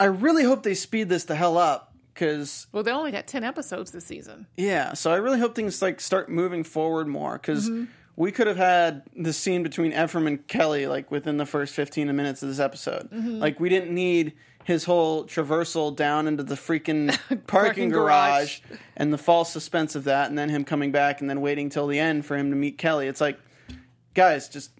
[0.00, 3.44] I really hope they speed this the hell up because Well, they only got ten
[3.44, 4.46] episodes this season.
[4.56, 4.94] yeah.
[4.94, 7.70] So I really hope things like start moving forward more because
[8.16, 12.14] we could have had the scene between Ephraim and Kelly like within the first fifteen
[12.14, 13.08] minutes of this episode.
[13.12, 18.80] Like we didn't need his whole traversal down into the freaking parking, Parking garage, garage.
[18.96, 21.86] and the false suspense of that, and then him coming back and then waiting till
[21.86, 23.06] the end for him to meet Kelly.
[23.06, 23.38] It's like,
[24.14, 24.70] guys, just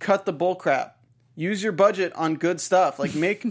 [0.00, 0.96] cut the bull crap.
[1.36, 2.98] Use your budget on good stuff.
[2.98, 3.46] Like make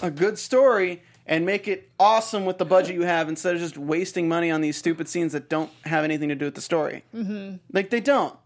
[0.00, 3.76] a good story and make it awesome with the budget you have instead of just
[3.76, 7.02] wasting money on these stupid scenes that don't have anything to do with the story.
[7.12, 7.56] Mm-hmm.
[7.72, 8.36] Like they don't.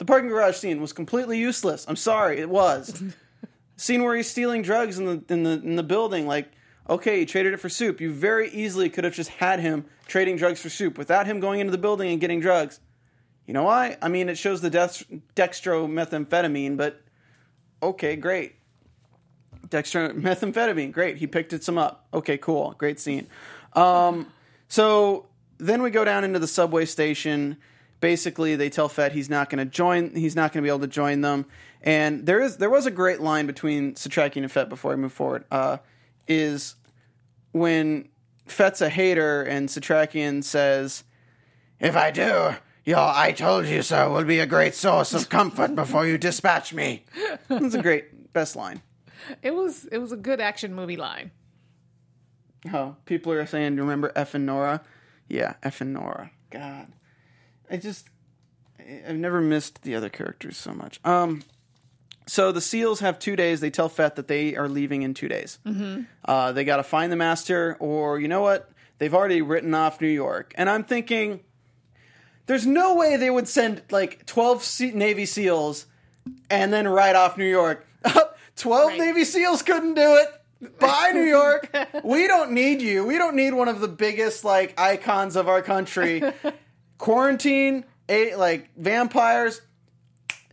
[0.00, 1.84] The parking garage scene was completely useless.
[1.86, 3.04] I'm sorry, it was.
[3.76, 6.26] scene where he's stealing drugs in the in the in the building.
[6.26, 6.50] Like,
[6.88, 8.00] okay, he traded it for soup.
[8.00, 11.60] You very easily could have just had him trading drugs for soup without him going
[11.60, 12.80] into the building and getting drugs.
[13.44, 13.98] You know why?
[14.00, 15.04] I mean, it shows the dex-
[15.36, 17.02] dextromethamphetamine, but
[17.82, 18.54] okay, great.
[19.68, 21.18] Dextromethamphetamine, great.
[21.18, 22.06] He picked it some up.
[22.14, 22.74] Okay, cool.
[22.78, 23.26] Great scene.
[23.74, 24.32] Um,
[24.66, 25.26] so
[25.58, 27.58] then we go down into the subway station.
[28.00, 30.14] Basically, they tell Fet he's not going to join.
[30.14, 31.46] He's not going to be able to join them.
[31.82, 35.12] And there is there was a great line between Setrakian and Fet before I move
[35.12, 35.44] forward.
[35.50, 35.78] Uh,
[36.26, 36.76] is
[37.52, 38.08] when
[38.46, 41.04] Fet's a hater and Setrakian says,
[41.78, 45.74] "If I do, your I told you so will be a great source of comfort
[45.74, 47.04] before you dispatch me."
[47.48, 48.82] That's a great best line.
[49.42, 51.30] It was it was a good action movie line.
[52.72, 54.82] Oh, people are saying, you remember Eph and Nora?"
[55.28, 56.30] Yeah, Eph and Nora.
[56.50, 56.88] God,
[57.70, 58.08] I just
[59.06, 61.00] I've never missed the other characters so much.
[61.04, 61.42] Um,
[62.26, 63.60] so the seals have two days.
[63.60, 65.58] They tell Fet that they are leaving in two days.
[65.66, 66.02] Mm-hmm.
[66.24, 68.70] Uh, they got to find the master, or you know what?
[68.98, 71.40] They've already written off New York, and I'm thinking.
[72.46, 75.84] There's no way they would send like 12 Se- Navy SEAls
[76.50, 77.86] and then write off New York.
[78.56, 78.98] 12 Right.
[78.98, 80.78] Navy SEAls couldn't do it.
[80.80, 81.72] Bye, New York.
[82.02, 83.06] we don't need you.
[83.06, 86.22] We don't need one of the biggest like icons of our country.
[87.00, 89.62] Quarantine, eight, like vampires.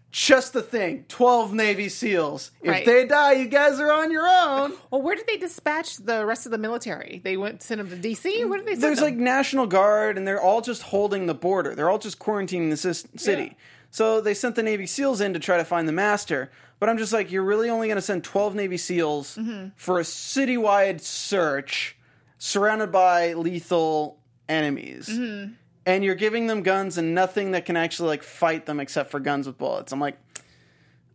[0.10, 2.50] just the thing 12 Navy SEALs.
[2.64, 2.86] If Right.
[2.86, 4.74] they die, you guys are on your own.
[4.90, 7.22] Well, where did they dispatch the rest of the military?
[7.24, 8.46] They went send them to DC.
[8.46, 9.06] Where did they send There's them?
[9.10, 11.76] like National Guard, and they're all just holding the border.
[11.76, 12.78] They're all just quarantining the
[13.20, 13.44] city.
[13.44, 13.54] Yeah.
[13.92, 16.50] So they sent the Navy SEALs in to try to find the master.
[16.80, 19.70] But I'm just like, you're really only going to send 12 Navy SEALs Mm-hmm.
[19.76, 21.96] for a citywide search
[22.40, 25.10] surrounded by lethal enemies.
[25.10, 25.54] Mm-hmm.
[25.88, 29.20] And you're giving them guns and nothing that can actually like fight them except for
[29.20, 29.92] guns with bullets.
[29.94, 30.18] I'm like,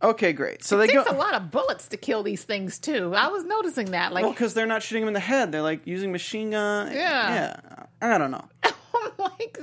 [0.01, 0.63] okay, great.
[0.63, 1.15] So it they takes go.
[1.15, 3.13] a lot of bullets to kill these things too.
[3.15, 4.11] I was noticing that.
[4.13, 5.51] Like, Well, because they're not shooting them in the head.
[5.51, 6.91] They're like using machine gun.
[6.91, 6.97] Yeah.
[6.99, 7.85] Yeah.
[8.01, 8.43] I don't know.
[8.63, 9.57] I'm like,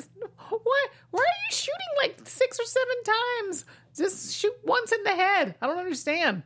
[0.48, 0.90] what?
[1.10, 3.64] Why are you shooting like six or seven times?
[3.96, 5.56] Just shoot once in the head.
[5.60, 6.42] I don't understand.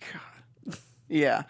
[0.00, 0.78] God.
[1.08, 1.42] Yeah.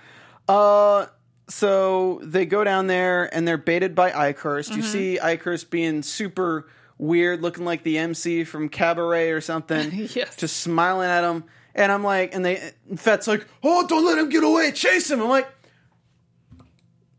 [0.48, 1.06] Uh,
[1.48, 4.68] so they go down there and they're baited by Eichhorst.
[4.70, 4.76] Mm-hmm.
[4.76, 9.90] You see Eichhorst being super weird, looking like the MC from Cabaret or something.
[10.14, 10.36] Yes.
[10.36, 11.44] Just smiling at him.
[11.74, 14.70] And I'm like, and they, and Fet's like, oh, don't let him get away.
[14.72, 15.20] Chase him.
[15.20, 15.48] I'm like,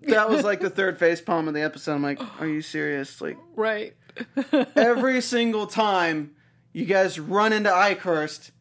[0.04, 1.94] that was like the third face palm of the episode.
[1.96, 3.20] I'm like, are you serious?
[3.22, 3.96] Like, Right.
[4.76, 6.36] every single time
[6.72, 8.52] you guys run into Eichhorst,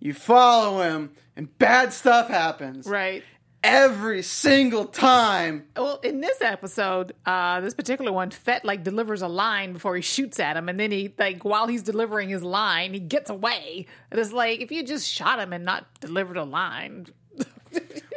[0.00, 3.22] you follow him, and bad stuff happens Right.
[3.66, 5.66] Every single time.
[5.76, 10.02] Well, in this episode, uh, this particular one, Fet like delivers a line before he
[10.02, 13.86] shoots at him, and then he like while he's delivering his line, he gets away.
[14.10, 17.06] And it's like if you just shot him and not delivered a line,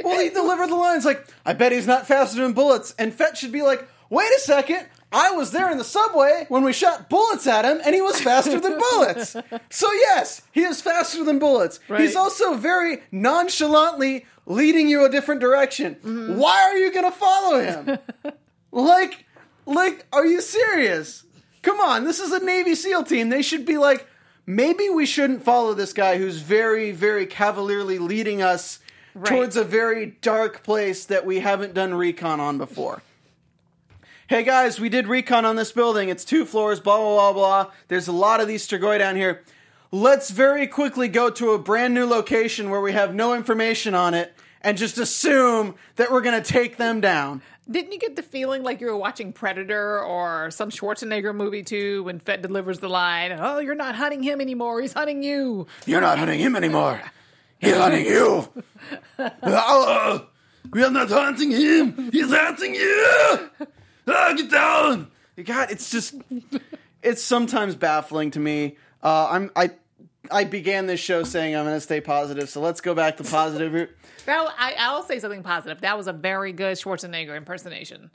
[0.03, 2.95] Well, he delivered the lines like, I bet he's not faster than bullets.
[2.97, 4.88] And Fet should be like, wait a second.
[5.12, 8.22] I was there in the subway when we shot bullets at him, and he was
[8.22, 9.36] faster than bullets.
[9.69, 11.80] So, yes, he is faster than bullets.
[11.88, 12.02] Right.
[12.02, 15.95] He's also very nonchalantly leading you a different direction.
[15.95, 16.38] Mm-hmm.
[16.38, 17.98] Why are you going to follow him?
[18.72, 19.26] like,
[19.65, 21.26] like, are you serious?
[21.62, 23.30] Come on, this is a Navy SEAL team.
[23.30, 24.08] They should be like,
[24.45, 28.80] maybe we shouldn't follow this guy who's very, very cavalierly leading us
[29.24, 33.02] towards a very dark place that we haven't done recon on before.
[34.29, 36.09] Hey guys, we did recon on this building.
[36.09, 37.71] It's two floors, blah, blah, blah, blah.
[37.87, 39.41] There's a lot of these Strigoi down here.
[39.91, 44.13] Let's very quickly go to a brand new location where we have no information on
[44.13, 47.41] it and just assume that we're going to take them down.
[47.71, 52.03] didn't you get the feeling like you were watching Predator or some Schwarzenegger movie too
[52.03, 56.01] when Fet delivers the line, "Oh, you're not hunting him anymore; he's hunting you." You're
[56.01, 57.01] not hunting him anymore.
[57.57, 58.47] He's hunting you.
[60.71, 62.11] We are not hunting him.
[62.11, 63.49] He's hunting you.
[64.10, 65.12] Ah, get down.
[65.45, 66.15] God, it's just,
[67.02, 68.76] it's sometimes baffling to me.
[69.02, 69.72] Uh, I'm, I,
[70.32, 73.24] I began this show saying I'm going to stay positive, so let's go back to
[73.24, 73.89] positive.
[74.26, 75.82] That I, I'll say something positive.
[75.82, 78.12] That was a very good Schwarzenegger impersonation.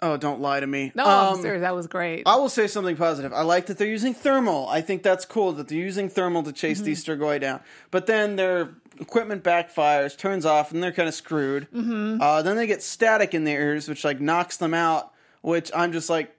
[0.00, 0.90] Oh, don't lie to me.
[0.96, 1.60] No, I'm Um, serious.
[1.60, 2.24] That was great.
[2.26, 3.32] I will say something positive.
[3.32, 4.66] I like that they're using thermal.
[4.68, 7.60] I think that's cool that they're using thermal to chase these Strigoi down.
[7.92, 11.68] But then their equipment backfires, turns off, and they're kind of screwed.
[11.70, 12.20] Mm-hmm.
[12.20, 15.11] Uh, then they get static in their ears, which like knocks them out.
[15.42, 16.34] Which I'm just like,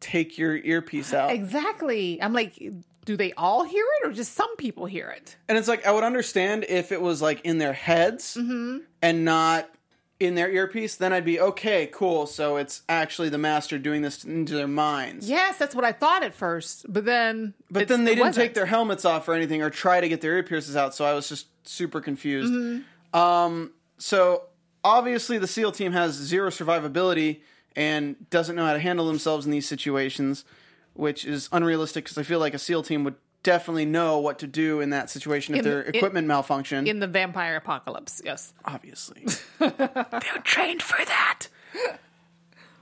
[0.00, 1.30] take your earpiece out.
[1.30, 2.20] exactly.
[2.22, 2.60] I'm like,
[3.04, 5.36] do they all hear it or just some people hear it?
[5.48, 9.68] And it's like I would understand if it was like in their heads and not
[10.20, 10.96] in their earpiece.
[10.96, 12.26] Then I'd be okay, cool.
[12.26, 15.28] So it's actually the master doing this into their minds.
[15.28, 18.44] Yes, that's what I thought at first, but then But then they didn't wasn't.
[18.46, 21.04] take their helmets off or anything or try to get their ear pierces out, so
[21.04, 22.82] I was just super confused.
[23.14, 24.44] Um, so
[24.84, 27.40] obviously the SEAL team has zero survivability
[27.78, 30.44] and doesn't know how to handle themselves in these situations,
[30.94, 33.14] which is unrealistic because I feel like a SEAL team would
[33.44, 36.88] definitely know what to do in that situation if In their the- equipment malfunctioned.
[36.88, 38.20] in the vampire apocalypse.
[38.24, 38.52] Yes.
[38.64, 39.24] obviously.
[39.60, 41.46] They're trained for that.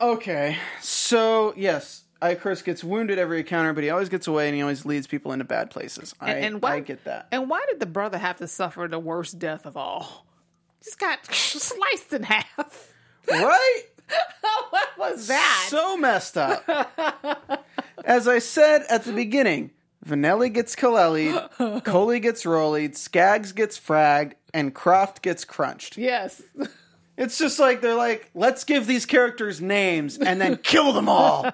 [0.01, 4.61] Okay, so yes, Eichhorst gets wounded every encounter, but he always gets away and he
[4.63, 6.15] always leads people into bad places.
[6.21, 7.29] I, And, and why, I get that.
[7.33, 10.27] And why did the brother have to suffer the worst death of all?
[10.85, 12.93] Just got sliced in half.
[13.31, 13.83] right?
[14.71, 15.67] what was that?
[15.69, 16.65] So messed up.
[18.05, 19.71] As I said at the beginning,
[20.07, 25.97] Vanelli gets Kaleli, Coley gets Rollied, Skaggs gets fragged, and Croft gets crunched.
[25.97, 26.43] yes.
[27.17, 31.51] It's just like they're like, let's give these characters names and then kill them all.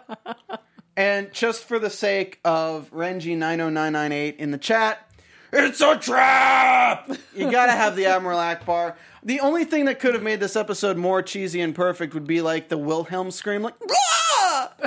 [0.96, 5.08] and just for the sake of Renji90998 in the chat,
[5.52, 7.10] it's a trap!
[7.34, 8.94] You gotta have the Admiral Ackbar.
[9.22, 12.40] The only thing that could have made this episode more cheesy and perfect would be
[12.40, 13.74] like the Wilhelm scream, like,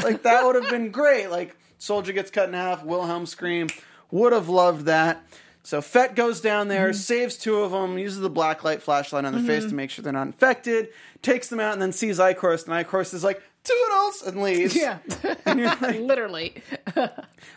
[0.04, 1.28] like that would have been great.
[1.28, 3.70] Like, soldier gets cut in half, Wilhelm scream.
[4.12, 5.26] Would have loved that.
[5.64, 6.98] So Fet goes down there, mm-hmm.
[6.98, 9.70] saves two of them, uses the black light flashlight on their face mm-hmm.
[9.70, 10.90] to make sure they're not infected,
[11.24, 14.76] takes them out, and then sees Eichhorst, and Eichhorst is like, toodles and leaves.
[14.76, 15.00] Yeah,
[16.00, 16.56] literally.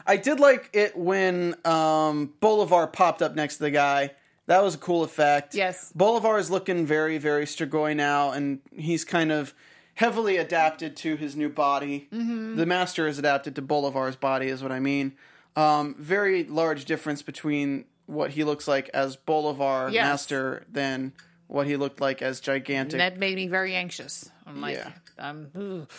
[0.07, 4.13] I did like it when um, Bolivar popped up next to the guy.
[4.47, 5.55] That was a cool effect.
[5.55, 5.93] Yes.
[5.95, 9.55] Bolivar is looking very, very Strigoi now, and he's kind of
[9.95, 12.09] heavily adapted to his new body.
[12.13, 12.57] Mm-hmm.
[12.57, 15.13] The Master is adapted to Bolivar's body, is what I mean.
[15.55, 20.05] Um, very large difference between what he looks like as Bolivar Yes.
[20.05, 21.13] Master than
[21.49, 22.99] what he looked like as gigantic.
[22.99, 24.31] that made me very anxious.
[24.47, 24.91] I'm like, Yeah.
[25.19, 25.91] um, ugh.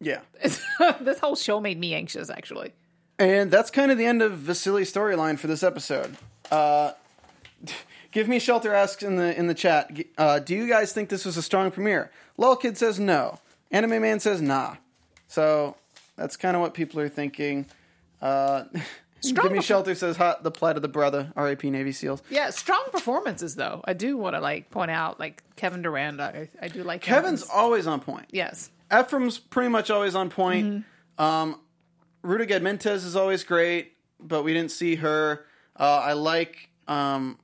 [0.00, 0.20] yeah.
[1.00, 2.30] this whole show made me anxious.
[2.30, 2.72] Actually,
[3.18, 6.16] And that's kind of the end of Vasily's storyline for this episode.
[6.50, 6.92] Uh,
[8.12, 9.90] give me shelter asks in the in the chat.
[10.16, 12.10] Uh, do you guys think this was a strong premiere?
[12.36, 13.38] Lol Kid says no.
[13.70, 14.76] Anime Man says nah.
[15.28, 15.76] So
[16.16, 17.66] that's kind of what people are thinking.
[18.22, 18.64] Uh,
[19.20, 20.42] Strong give me perfor- shelter says hot.
[20.42, 21.32] The plight of the brother.
[21.36, 21.70] R.A.P.
[21.70, 22.22] Navy SEALs.
[22.30, 23.80] yeah, strong performances though.
[23.84, 26.20] I do want to like point out like Kevin Durand.
[26.20, 27.14] I, I do like him.
[27.14, 28.26] Kevin's always on point.
[28.30, 30.66] Yes, Ephraim's pretty much always on point.
[30.66, 31.22] Mm-hmm.
[31.22, 31.60] Um,
[32.22, 35.44] Ruta Gedmintas is always great, but we didn't see her.
[35.78, 37.38] Uh, I like um,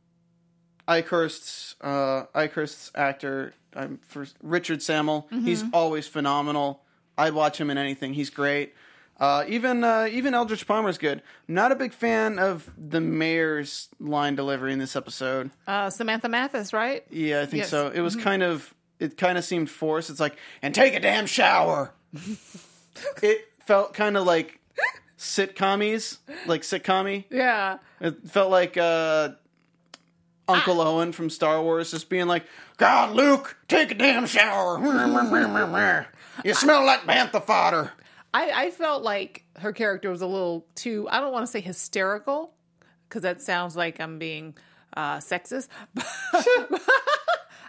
[0.89, 5.29] Eichhorst's uh, Eichhorst's actor um, for Richard Sammel.
[5.33, 5.45] Mm-hmm.
[5.47, 6.83] He's always phenomenal.
[7.17, 8.15] I'd watch him in anything.
[8.15, 8.75] He's great.
[9.23, 11.23] Uh, even uh, even Eldritch Palmer's good.
[11.47, 15.53] Not a big fan of the mayor's line delivery in this episode.
[15.69, 17.05] uh, Samantha Mathis, right?
[17.09, 17.71] Yeah, I think Yes.
[17.71, 17.87] so.
[17.95, 20.11] It was kind of it kind of seemed forced.
[20.11, 21.93] It's like, and take a damn shower.
[23.23, 24.59] it felt kind of like
[25.19, 27.25] sitcomies, like sitcommy.
[27.31, 27.79] Yeah.
[28.01, 29.31] It felt like uh,
[30.49, 32.45] Uncle Owen from Star Wars just being like,
[32.77, 34.79] God, Luke, take a damn shower.
[36.45, 37.93] you smell like bantha fodder.
[38.35, 41.61] I, I felt like her character was a little too, I don't want to say
[41.61, 42.55] hysterical,
[43.09, 44.55] because that sounds like I'm being
[44.97, 45.68] uh, sexist.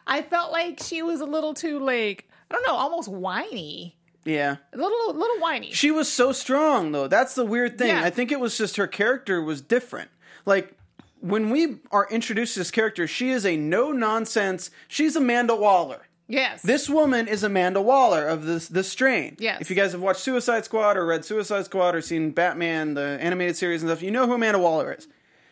[0.07, 3.97] I felt like she was a little too, like, I don't know, almost whiny.
[4.25, 4.57] Yeah.
[4.73, 5.71] A little, little whiny.
[5.71, 7.07] She was so strong though.
[7.07, 7.89] That's the weird thing.
[7.89, 8.03] Yeah.
[8.03, 10.09] I think it was just her character was different.
[10.45, 10.77] Like
[11.19, 14.71] when we are introduced to this character, she is a no nonsense.
[14.87, 16.07] She's Amanda Waller.
[16.27, 16.61] Yes.
[16.61, 19.35] This woman is Amanda Waller of this this strain.
[19.39, 19.61] Yes.
[19.61, 23.17] If you guys have watched Suicide Squad or read Suicide Squad or seen Batman the
[23.21, 25.07] animated series and stuff, you know who Amanda Waller is.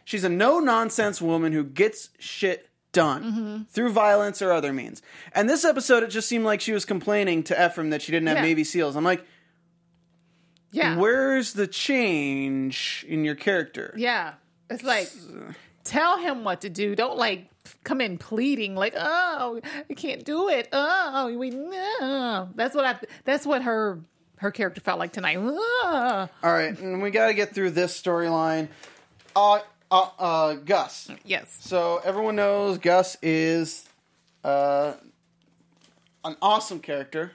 [0.05, 3.63] She's a no nonsense woman who gets shit done Mm-hmm.
[3.69, 5.01] through violence or other means.
[5.33, 8.27] And this episode, it just seemed like she was complaining to Ephraim that she didn't
[8.27, 8.43] have Yeah.
[8.43, 8.97] Navy SEALs.
[8.97, 9.25] I'm like,
[10.71, 10.97] yeah.
[10.97, 13.93] where's the change in your character?
[13.95, 14.33] Yeah.
[14.69, 15.09] It's like
[15.83, 16.95] tell him what to do.
[16.95, 17.47] Don't like
[17.83, 22.49] come in pleading like, "Oh, I can't do it." Oh, we no.
[22.55, 23.99] That's what I that's what her
[24.37, 25.37] her character felt like tonight.
[25.39, 26.27] Ah.
[26.43, 28.69] All right, and we got to get through this storyline.
[29.35, 29.59] Uh,
[29.91, 31.09] uh, uh, Gus.
[31.25, 31.57] Yes.
[31.61, 33.87] So everyone knows Gus is
[34.43, 34.93] uh,
[36.23, 37.31] an awesome character.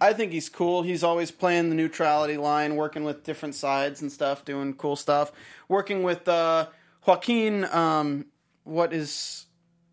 [0.00, 0.82] I think he's cool.
[0.82, 5.32] He's always playing the neutrality line, working with different sides and stuff, doing cool stuff.
[5.68, 6.66] Working with uh,
[7.06, 7.64] Joaquin.
[7.66, 8.26] Um,
[8.64, 9.46] what is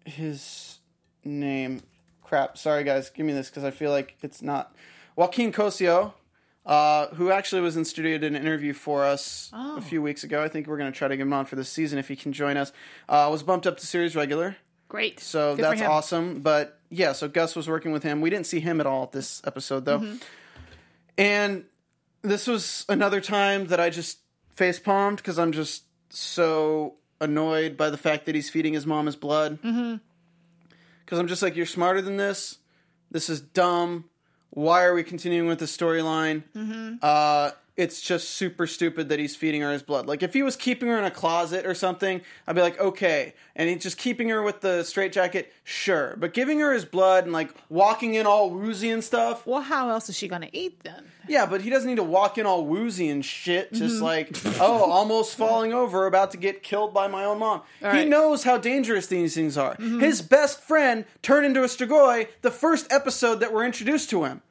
[0.06, 0.80] his
[1.24, 1.82] name?
[2.24, 2.58] Crap.
[2.58, 3.10] Sorry, guys.
[3.10, 4.76] Give me this because I feel like it's not
[5.16, 6.14] Joaquin Cosio.
[6.66, 10.44] Uh, who actually was in studio did an interview for us a few weeks ago.
[10.44, 12.18] I think we're going to try to get him on for this season if he
[12.18, 12.74] can join us.
[13.08, 14.58] Uh, was bumped up to series regular.
[14.90, 15.22] Great.
[15.22, 16.42] So Good that's awesome.
[16.42, 18.20] But yeah, so Gus was working with him.
[18.20, 20.00] We didn't see him at all this episode though.
[20.00, 20.18] Mm-hmm.
[21.18, 21.64] And
[22.22, 24.20] this was another time that I just
[24.54, 29.06] face palmed because I'm just so annoyed by the fact that he's feeding his mom
[29.08, 29.60] his blood.
[29.62, 31.16] Because Mm-hmm.
[31.16, 32.58] I'm just like, you're smarter than this.
[33.12, 34.06] This is dumb.
[34.50, 36.44] Why are we continuing with the storyline?
[36.56, 36.96] Mm-hmm.
[37.02, 40.08] Uh, it's just super stupid that he's feeding her his blood.
[40.08, 43.36] Like if he was keeping her in a closet or something, I'd be like, okay.
[43.56, 46.16] And he's just keeping her with the straitjacket, sure.
[46.18, 49.92] But giving her his blood and like walking in all woozy and stuff, Well, how
[49.92, 51.06] else is she to eat then?
[51.28, 51.46] yeah.
[51.46, 54.04] But he doesn't need to walk in all woozy and shit, just mm-hmm.
[54.04, 57.62] like, oh, almost falling over, about to get killed by my own mom.
[57.80, 58.08] he right.
[58.08, 59.76] knows how dangerous these things are.
[59.76, 60.00] Mm-hmm.
[60.00, 64.42] His best friend turned into a Strigoi the first episode that we're introduced to him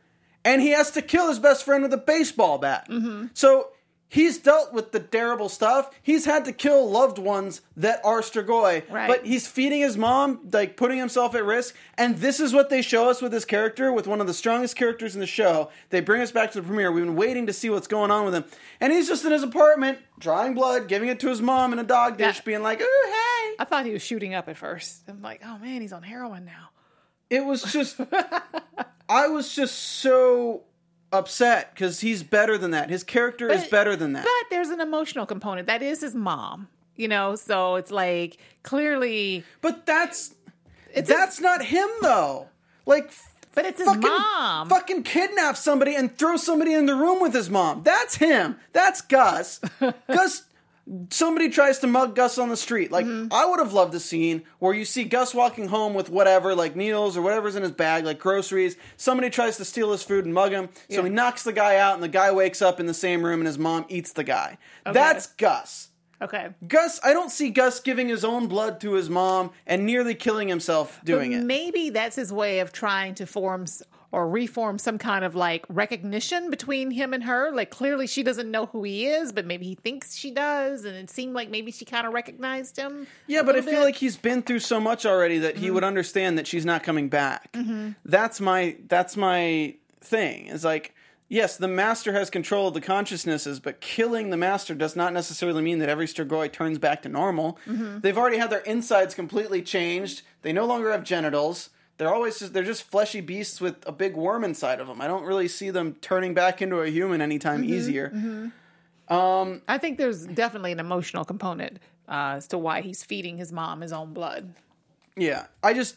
[0.46, 2.88] and he has to kill his best friend with a baseball bat.
[2.88, 3.26] Mm-hmm.
[3.34, 3.68] So
[4.08, 5.90] he's dealt with the terrible stuff.
[6.00, 9.08] He's had to kill loved ones that are Strigoi, Right.
[9.08, 11.74] but he's feeding his mom, like putting himself at risk.
[11.98, 14.76] And this is what they show us with this character, with one of the strongest
[14.76, 15.70] characters in the show.
[15.90, 16.92] They bring us back to the premiere.
[16.92, 18.44] We've been waiting to see what's going on with him,
[18.80, 21.84] and he's just in his apartment, drawing blood, giving it to his mom in a
[21.84, 22.42] dog dish, Yeah.
[22.44, 25.02] being like, "Ooh, hey." I thought he was shooting up at first.
[25.08, 26.70] I'm like, oh man, he's on heroin now.
[27.28, 27.98] It was just,
[29.08, 30.62] I was just so
[31.12, 32.90] upset because he's better than that.
[32.90, 34.24] His character is better than that.
[34.24, 35.66] But there's an emotional component.
[35.66, 36.68] That is his mom.
[36.96, 40.34] You know, so it's like clearly But that's
[40.94, 42.48] It's that's not him though.
[42.86, 43.10] Like
[43.54, 44.68] But it's his mom.
[44.68, 47.82] fucking kidnap somebody and throw somebody in the room with his mom.
[47.82, 48.56] That's him.
[48.72, 49.60] That's Gus.
[50.10, 50.44] Gus.
[51.10, 52.92] Somebody tries to mug Gus on the street.
[52.92, 53.32] Like Mm-hmm.
[53.32, 56.76] I would have loved a scene where you see Gus walking home with whatever, like
[56.76, 58.76] needles or whatever's in his bag, like groceries.
[58.96, 61.02] Somebody tries to steal his food and mug him, so Yeah.
[61.04, 63.46] he knocks the guy out, and the guy wakes up in the same room, and
[63.46, 64.58] his mom eats the guy.
[64.84, 65.88] That's Gus.
[66.22, 66.48] Okay.
[66.66, 70.48] Gus, I don't see Gus giving his own blood to his mom and nearly killing
[70.48, 71.44] himself doing but it.
[71.44, 73.66] Maybe that's his way of trying to form
[74.16, 77.52] or reform some kind of like recognition between him and her.
[77.52, 80.96] Like clearly she doesn't know who he is, but maybe he thinks she does, and
[80.96, 83.06] it seemed like maybe she kind of recognized him.
[83.26, 85.74] Yeah, but I little feel like he's been through so much already that he mm-hmm.
[85.74, 87.52] would understand that she's not coming back.
[87.52, 87.90] Mm-hmm.
[88.06, 90.46] That's my that's my thing.
[90.46, 90.94] Is like
[91.28, 95.60] yes, the master has control of the consciousnesses, but killing the master does not necessarily
[95.60, 97.58] mean that every Strigoi turns back to normal.
[97.66, 98.00] Mm-hmm.
[98.00, 100.22] They've already had their insides completely changed.
[100.40, 101.68] They no longer have genitals.
[101.98, 105.00] They're always just they're just fleshy beasts with a big worm inside of them.
[105.00, 108.50] I don't really see them turning back into a human anytime easier.
[109.08, 111.78] I think there's definitely an emotional component
[112.08, 114.52] uh, as to why he's feeding his mom his own blood.
[115.16, 115.96] Yeah, I just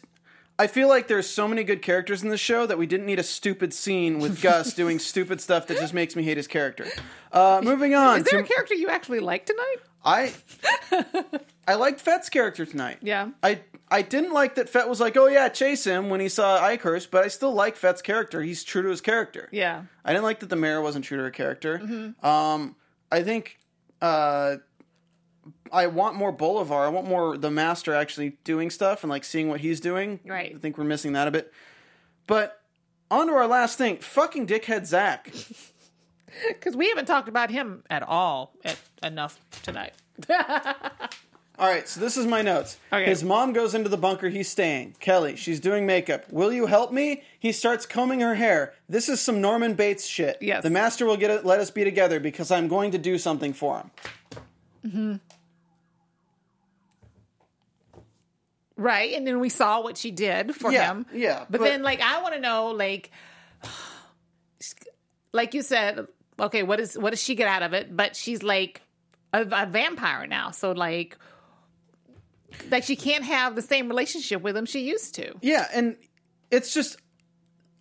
[0.58, 3.18] I feel like there's so many good characters in this show that we didn't need
[3.18, 6.86] a stupid scene with Gus doing stupid stuff that just makes me hate his character.
[7.32, 9.76] Uh, moving on, Is there to- a character you actually like tonight?
[10.04, 10.32] I
[11.68, 12.98] I liked Fet's character tonight.
[13.02, 13.30] Yeah.
[13.42, 13.60] I
[13.90, 17.10] I didn't like that Fet was like, oh yeah, chase him when he saw Eichhorst,
[17.10, 18.40] but I still like Fet's character.
[18.42, 19.48] He's true to his character.
[19.50, 19.82] Yeah.
[20.04, 21.78] I didn't like that the mayor wasn't true to her character.
[21.78, 22.24] Mm-hmm.
[22.24, 22.76] Um,
[23.10, 23.58] I think
[24.00, 24.56] uh,
[25.72, 26.84] I want more Bolivar.
[26.84, 30.20] I want more the master actually doing stuff and like seeing what he's doing.
[30.24, 30.54] Right.
[30.54, 31.52] I think we're missing that a bit.
[32.26, 32.60] But
[33.10, 33.96] on to our last thing.
[33.96, 35.32] Fucking dickhead Zach.
[36.46, 39.94] Because we haven't talked about him at all at, enough tonight.
[41.60, 42.78] All right, so this is my notes.
[42.90, 43.04] Okay.
[43.04, 44.94] His mom goes into the bunker he's staying.
[44.98, 46.24] Kelly, she's doing makeup.
[46.32, 47.22] Will you help me?
[47.38, 48.72] He starts combing her hair.
[48.88, 50.38] This is some Norman Bates shit.
[50.40, 50.62] Yes.
[50.62, 53.52] The master will get it, let us be together because I'm going to do something
[53.52, 53.90] for him.
[54.86, 55.20] Mhm.
[58.76, 59.12] Right.
[59.14, 61.06] And then we saw what she did for Yeah, him.
[61.12, 63.10] yeah, But, but- then, like, I want to know, like,
[65.32, 66.06] like you said,
[66.38, 67.94] okay, what is what does she get out of it?
[67.94, 68.80] But she's like
[69.34, 71.18] a, a vampire now, so like,
[72.70, 75.34] like she can't have the same relationship with him she used to.
[75.40, 75.96] Yeah, and
[76.50, 76.96] it's just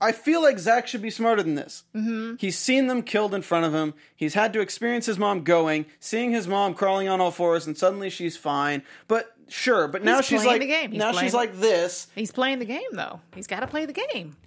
[0.01, 1.83] I feel like Zach should be smarter than this.
[1.93, 2.35] Mm-hmm.
[2.39, 3.93] He's seen them killed in front of him.
[4.15, 7.77] He's had to experience his mom going, seeing his mom crawling on all fours, and
[7.77, 8.83] suddenly she's fine.
[9.07, 10.91] But sure, but now He's she's playing like the game.
[10.91, 12.07] He's now playing- she's like this.
[12.15, 13.19] He's playing the game though.
[13.35, 14.37] He's got to play the game.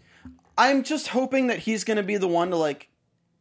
[0.56, 2.88] I'm just hoping that he's going to be the one to like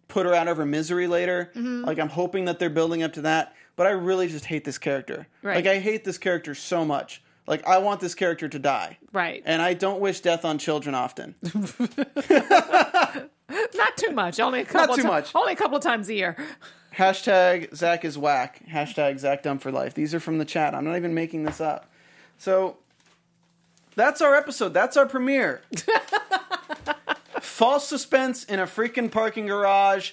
[0.07, 1.51] put her out of her misery later.
[1.55, 1.85] Mm-hmm.
[1.85, 3.53] Like I'm hoping that they're building up to that.
[3.75, 5.27] But I really just hate this character.
[5.41, 5.55] Right.
[5.55, 7.23] Like I hate this character so much.
[7.47, 8.97] Like I want this character to die.
[9.11, 9.41] Right.
[9.45, 11.35] And I don't wish death on children often.
[13.73, 14.39] Not too much.
[14.39, 14.95] Only a couple.
[14.95, 15.31] Not too much.
[15.35, 16.37] Only a couple of times a year.
[16.95, 18.61] Hashtag Zach is whack.
[18.69, 19.93] Hashtag Zach dumb for life.
[19.93, 20.75] These are from the chat.
[20.75, 21.89] I'm not even making this up.
[22.37, 22.77] So
[23.95, 24.73] that's our episode.
[24.73, 25.61] That's our premiere.
[27.41, 30.11] False suspense in a freaking parking garage.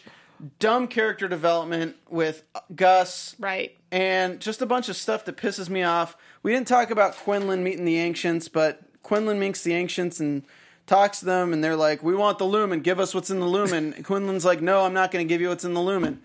[0.59, 3.35] Dumb character development with Gus.
[3.39, 3.77] Right.
[3.91, 6.17] And just a bunch of stuff that pisses me off.
[6.43, 10.43] We didn't talk about Quinlan meeting the Ancients, but Quinlan meets the Ancients and
[10.87, 12.81] talks to them, and they're like, "We want the lumen.
[12.81, 15.41] Give us what's in the lumen." And Quinlan's like, "No, I'm not going to give
[15.41, 16.23] you what's in the lumen."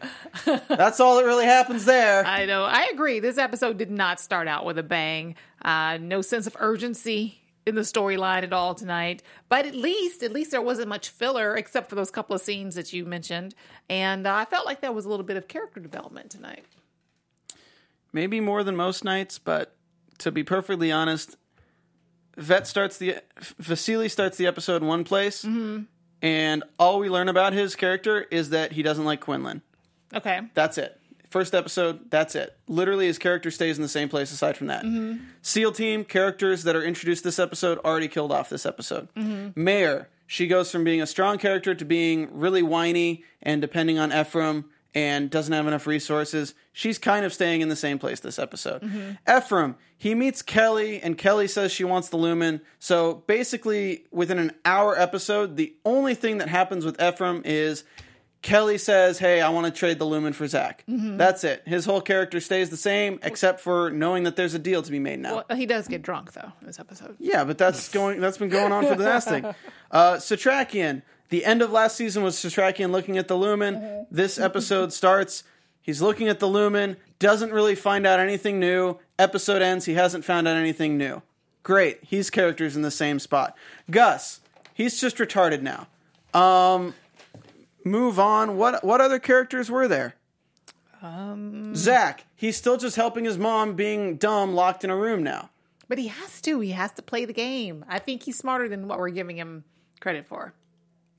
[0.67, 2.25] That's all that really happens there.
[2.25, 2.63] I know.
[2.63, 3.19] I agree.
[3.19, 5.35] This episode did not start out with a bang.
[5.63, 9.23] Uh, no sense of urgency in the storyline at all tonight.
[9.49, 12.75] But at least, at least there wasn't much filler except for those couple of scenes
[12.75, 13.55] that you mentioned.
[13.89, 16.65] And uh, I felt like that was a little bit of character development tonight.
[18.11, 19.75] Maybe more than most nights, but
[20.19, 21.35] to be perfectly honest,
[22.37, 23.17] Fet starts the
[23.59, 25.43] Vasily starts the episode in one place,
[26.21, 29.61] and all we learn about his character is that he doesn't like Quinlan.
[30.13, 30.41] Okay.
[30.53, 30.99] That's it.
[31.33, 32.55] First episode, that's it.
[32.67, 34.85] Literally, his character stays in the same place aside from that.
[34.85, 35.23] Mm-hmm.
[35.41, 39.11] SEAL team, characters that are introduced this episode, already killed off this episode.
[39.15, 39.59] Mm-hmm.
[39.63, 44.13] Mayor, she goes from being a strong character to being really whiny and depending on
[44.13, 46.53] Ephraim and doesn't have enough resources.
[46.71, 48.83] She's kind of staying in the same place this episode.
[48.83, 49.37] Mm-hmm.
[49.37, 52.61] Ephraim, he meets Kelly, and Kelly says she wants the lumen.
[52.77, 57.85] So basically, within an hour episode, the only thing that happens with Ephraim is
[58.43, 61.63] Kelly says, "Hey, I want to trade the lumen for Zach." That's it.
[61.65, 64.99] His whole character stays the same, except for knowing that there's a deal to be
[64.99, 65.43] made now.
[65.49, 67.15] Well, he does get drunk, though, in this episode.
[67.19, 68.19] Yeah, but that's going.
[68.19, 69.45] That's been going on for the last thing.
[69.91, 71.03] Uh, Setrakian.
[71.29, 74.07] The end of last season was Setrakian looking at the lumen.
[74.09, 75.43] This episode starts.
[75.83, 76.97] He's looking at the lumen.
[77.19, 78.97] Doesn't really find out anything new.
[79.19, 79.85] Episode ends.
[79.85, 81.21] He hasn't found out anything new.
[81.61, 81.99] Great.
[82.01, 83.55] He's characters in the same spot.
[83.91, 84.39] Gus.
[84.73, 85.87] He's just retarded now.
[86.33, 86.95] Um,
[87.85, 88.57] move on.
[88.57, 90.15] What what other characters were there?
[91.01, 92.25] Um, Zach.
[92.35, 95.49] He's still just helping his mom being dumb, locked in a room now.
[95.89, 96.61] But he has to.
[96.61, 97.83] He has to play the game.
[97.87, 99.65] I think he's smarter than what we're giving him
[99.99, 100.53] credit for.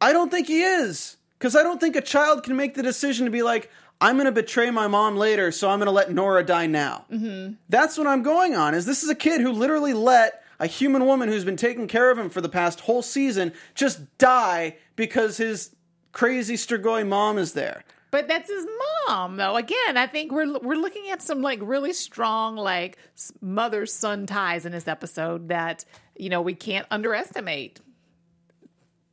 [0.00, 1.16] I don't think he is.
[1.38, 4.26] Because I don't think a child can make the decision to be like, I'm going
[4.26, 7.04] to betray my mom later, so I'm going to let Nora die now.
[7.12, 7.54] Mm-hmm.
[7.68, 8.74] That's what I'm going on.
[8.74, 12.10] Is this is a kid who literally let a human woman who's been taking care
[12.10, 15.73] of him for the past whole season just die because his
[16.14, 17.84] crazy Strigoi mom is there.
[18.10, 18.64] But that's his
[19.08, 19.56] mom, though.
[19.56, 22.96] Again, I think we're we're looking at some like really strong like
[23.42, 25.84] mother son ties in this episode that
[26.16, 27.80] you know we can't underestimate.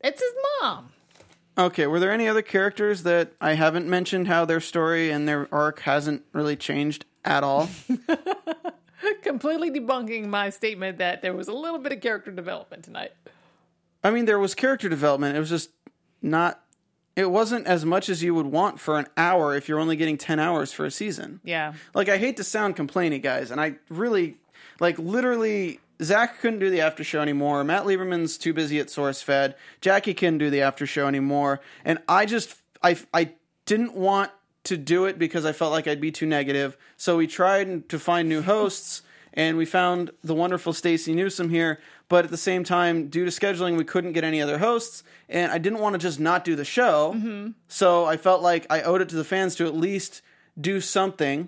[0.01, 0.31] It's his
[0.61, 0.89] mom.
[1.57, 5.47] Okay, were there any other characters that I haven't mentioned how their story and their
[5.51, 7.69] arc hasn't really changed at all?
[9.23, 13.11] Completely debunking my statement that there was a little bit of character development tonight.
[14.03, 15.35] I mean, there was character development.
[15.35, 15.71] It was just
[16.21, 16.63] not
[17.15, 20.17] it wasn't as much as you would want for an hour if you're only getting
[20.17, 21.39] 10 hours for a season.
[21.43, 21.73] Yeah.
[21.93, 24.37] Like, I hate to sound complainy, guys, and I really,
[24.79, 27.63] like, literally, Zach couldn't do the after show anymore.
[27.63, 29.55] Matt Lieberman's too busy at SourceFed.
[29.81, 31.61] Jackie couldn't do the after show anymore.
[31.85, 33.33] And I just, I, I
[33.65, 34.31] didn't want
[34.63, 36.77] to do it because I felt like I'd be too negative.
[36.97, 39.01] So we tried to find new hosts,
[39.33, 41.79] and we found the wonderful Stacey Newsome here.
[42.09, 45.51] But at the same time, due to scheduling, we couldn't get any other hosts, and
[45.51, 47.13] I didn't want to just not do the show.
[47.15, 47.51] Mm-hmm.
[47.69, 50.21] So I felt like I owed it to the fans to at least
[50.59, 51.47] do something.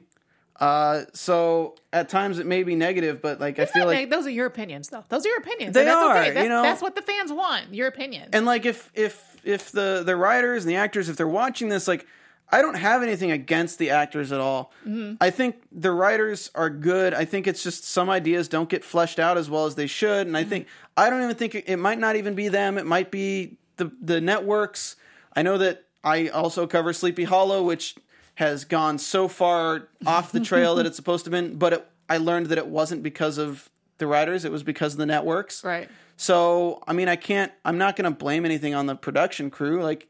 [0.60, 4.10] Uh, so at times it may be negative, but like it's I feel like neg-
[4.12, 5.04] those are your opinions, though.
[5.10, 5.74] Those are your opinions.
[5.74, 6.32] They that's are, Okay.
[6.32, 6.62] That's, you know?
[6.62, 7.74] that's what the fans want.
[7.74, 8.30] Your opinion.
[8.32, 11.88] and like if if if the the writers and the actors if they're watching this
[11.88, 12.06] like
[12.54, 14.72] i don't have anything against the actors at all.
[14.88, 15.16] Mm-hmm.
[15.20, 17.14] I think the writers are good.
[17.14, 20.28] I think it's just some ideas don't get fleshed out as well as they should.
[20.28, 20.50] And i mm-hmm.
[20.50, 22.78] think i don't even think it, it might not even be them.
[22.78, 24.96] It might be the the networks.
[25.36, 27.96] I know that i also cover sleepy hollow which
[28.36, 31.88] has gone so far off the trail that it's supposed to have been but it,
[32.10, 34.46] i learned that it wasn't because of the writers.
[34.46, 35.64] It was because of the networks.
[35.64, 35.90] Right.
[36.18, 39.82] so, I mean, I can't, I'm not going to blame anything on the production crew.
[39.82, 40.08] Like,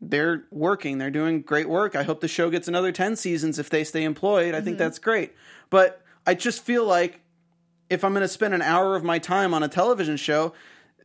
[0.00, 1.96] they're working, they're doing great work.
[1.96, 4.54] I hope the show gets another 10 seasons if they stay employed.
[4.54, 4.84] I think mm-hmm.
[4.84, 5.34] that's great.
[5.70, 7.20] But I just feel like
[7.88, 10.52] if I'm going to spend an hour of my time on a television show,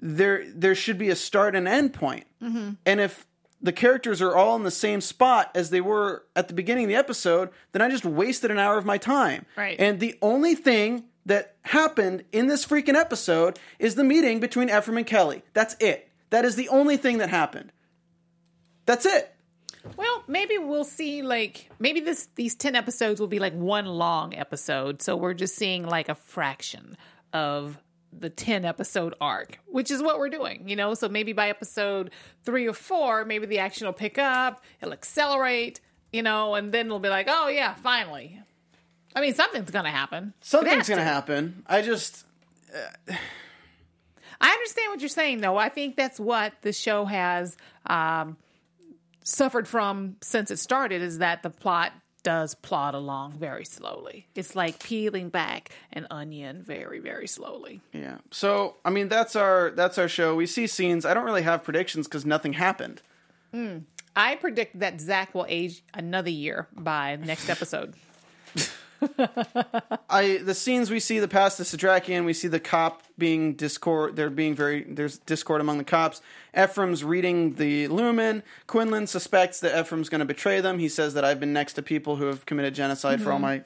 [0.02, 2.26] there there should be a start and end point.
[2.42, 2.72] Mm-hmm.
[2.86, 3.28] And if
[3.62, 6.90] the characters are all in the same spot as they were at the beginning of
[6.90, 9.46] the episode, then I just wasted an hour of my time.
[9.56, 9.80] Right.
[9.80, 14.98] And the only thing that happened in this freaking episode is the meeting between Ephraim
[14.98, 15.44] and Kelly.
[15.54, 16.10] That's it.
[16.32, 17.72] That is the only thing that happened.
[18.86, 19.34] That's it.
[19.98, 21.22] Well, maybe we'll see.
[21.22, 25.02] Like, maybe this these ten episodes will be like one long episode.
[25.02, 26.98] So we're just seeing like a fraction
[27.34, 27.78] of
[28.14, 30.94] the 10 episode arc, which is what we're doing, you know?
[30.94, 32.12] So maybe by episode
[32.44, 35.80] three or four, maybe the action will pick up, it'll accelerate,
[36.12, 38.38] you know, and then it'll be like, oh, yeah, finally.
[39.16, 40.34] I mean, something's going to happen.
[40.42, 41.64] Something's going to happen.
[41.68, 42.26] I just
[44.40, 45.58] I understand what you're saying, though.
[45.58, 48.38] I think that's what the show has um,
[49.24, 51.94] suffered from since it started is that the plot
[52.24, 54.28] does plod along very slowly.
[54.36, 57.82] It's like peeling back an onion very, very slowly.
[57.94, 58.18] yeah.
[58.30, 60.36] So, I mean, that's our that's our show.
[60.36, 61.06] We see scenes.
[61.06, 63.02] I don't really have predictions cuz nothing happened.
[63.52, 63.80] Hmm.
[64.16, 67.96] I predict that Zach will age another year by next episode.
[70.10, 74.16] I the scenes we see the past the Setrakian, we see the cop being discord.
[74.16, 76.22] They're being very there's discord among the cops.
[76.58, 78.44] Ephraim's reading the Lumen.
[78.68, 80.80] Quinlan suspects that Ephraim's going to betray them.
[80.80, 83.64] He says that I've been next to people who have committed genocide for all my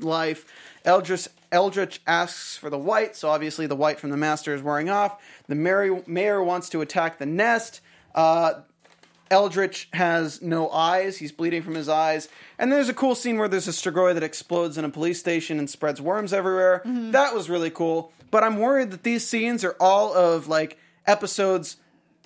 [0.00, 0.46] life.
[0.84, 4.90] Eldritch Eldritch asks for the white, so obviously the white from the master is wearing
[4.90, 5.22] off.
[5.48, 7.80] The mayor, mayor wants to attack the nest.
[8.14, 8.62] Uh,
[9.30, 11.16] Eldritch has no eyes.
[11.16, 12.28] He's bleeding from his eyes.
[12.58, 15.58] And there's a cool scene where there's a Strigoi that explodes in a police station
[15.58, 16.82] and spreads worms everywhere.
[17.12, 18.12] That was really cool.
[18.30, 21.76] But I'm worried that these scenes are all of like episodes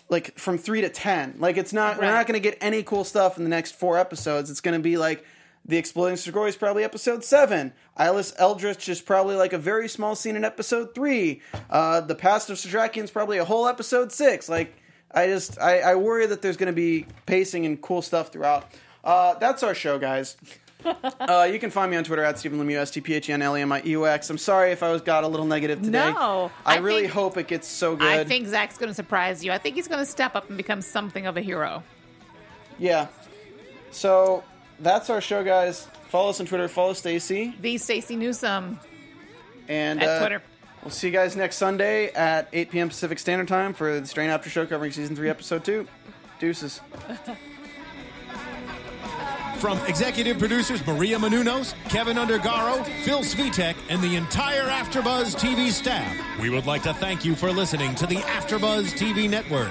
[0.08, 1.36] like from 3 to 10.
[1.38, 3.98] Like it's not we're not going to get any cool stuff in the next 4
[3.98, 4.50] episodes.
[4.50, 5.24] It's going to be like
[5.64, 7.72] the exploding Strigoi is probably episode 7.
[7.96, 11.40] Eyeless Eldritch is probably like a very small scene in episode 3.
[11.68, 14.48] Uh, the past of Setrakian is probably a whole episode 6.
[14.48, 14.74] Like
[15.12, 18.70] I just I, I worry that there's going to be pacing and cool stuff throughout.
[19.02, 20.36] Uh, that's our show, guys.
[20.84, 23.32] uh, you can find me on Twitter at Stephen Lemieux, S T P H E
[23.32, 24.30] N L E M I E U X.
[24.30, 26.12] I'm sorry if I was got a little negative today.
[26.12, 28.08] No, I, I really think- hope it gets so good.
[28.08, 29.52] I think Zach's going to surprise you.
[29.52, 31.82] I think he's going to step up and become something of a hero.
[32.78, 33.08] yeah.
[33.90, 34.44] So
[34.78, 35.86] that's our show, guys.
[36.08, 36.68] Follow us on Twitter.
[36.68, 38.78] Follow Stacey The Stacey Newsome
[39.68, 40.42] and at uh, Twitter.
[40.82, 42.88] We'll see you guys next Sunday at 8 p.m.
[42.88, 45.86] Pacific Standard Time for the Strain After Show covering season three, episode two.
[46.38, 46.80] Deuces.
[49.58, 56.16] From executive producers Maria Menounos, Kevin Undergaro, Phil Svitek, and the entire AfterBuzz TV staff,
[56.40, 59.70] we would like to thank you for listening to the AfterBuzz TV network.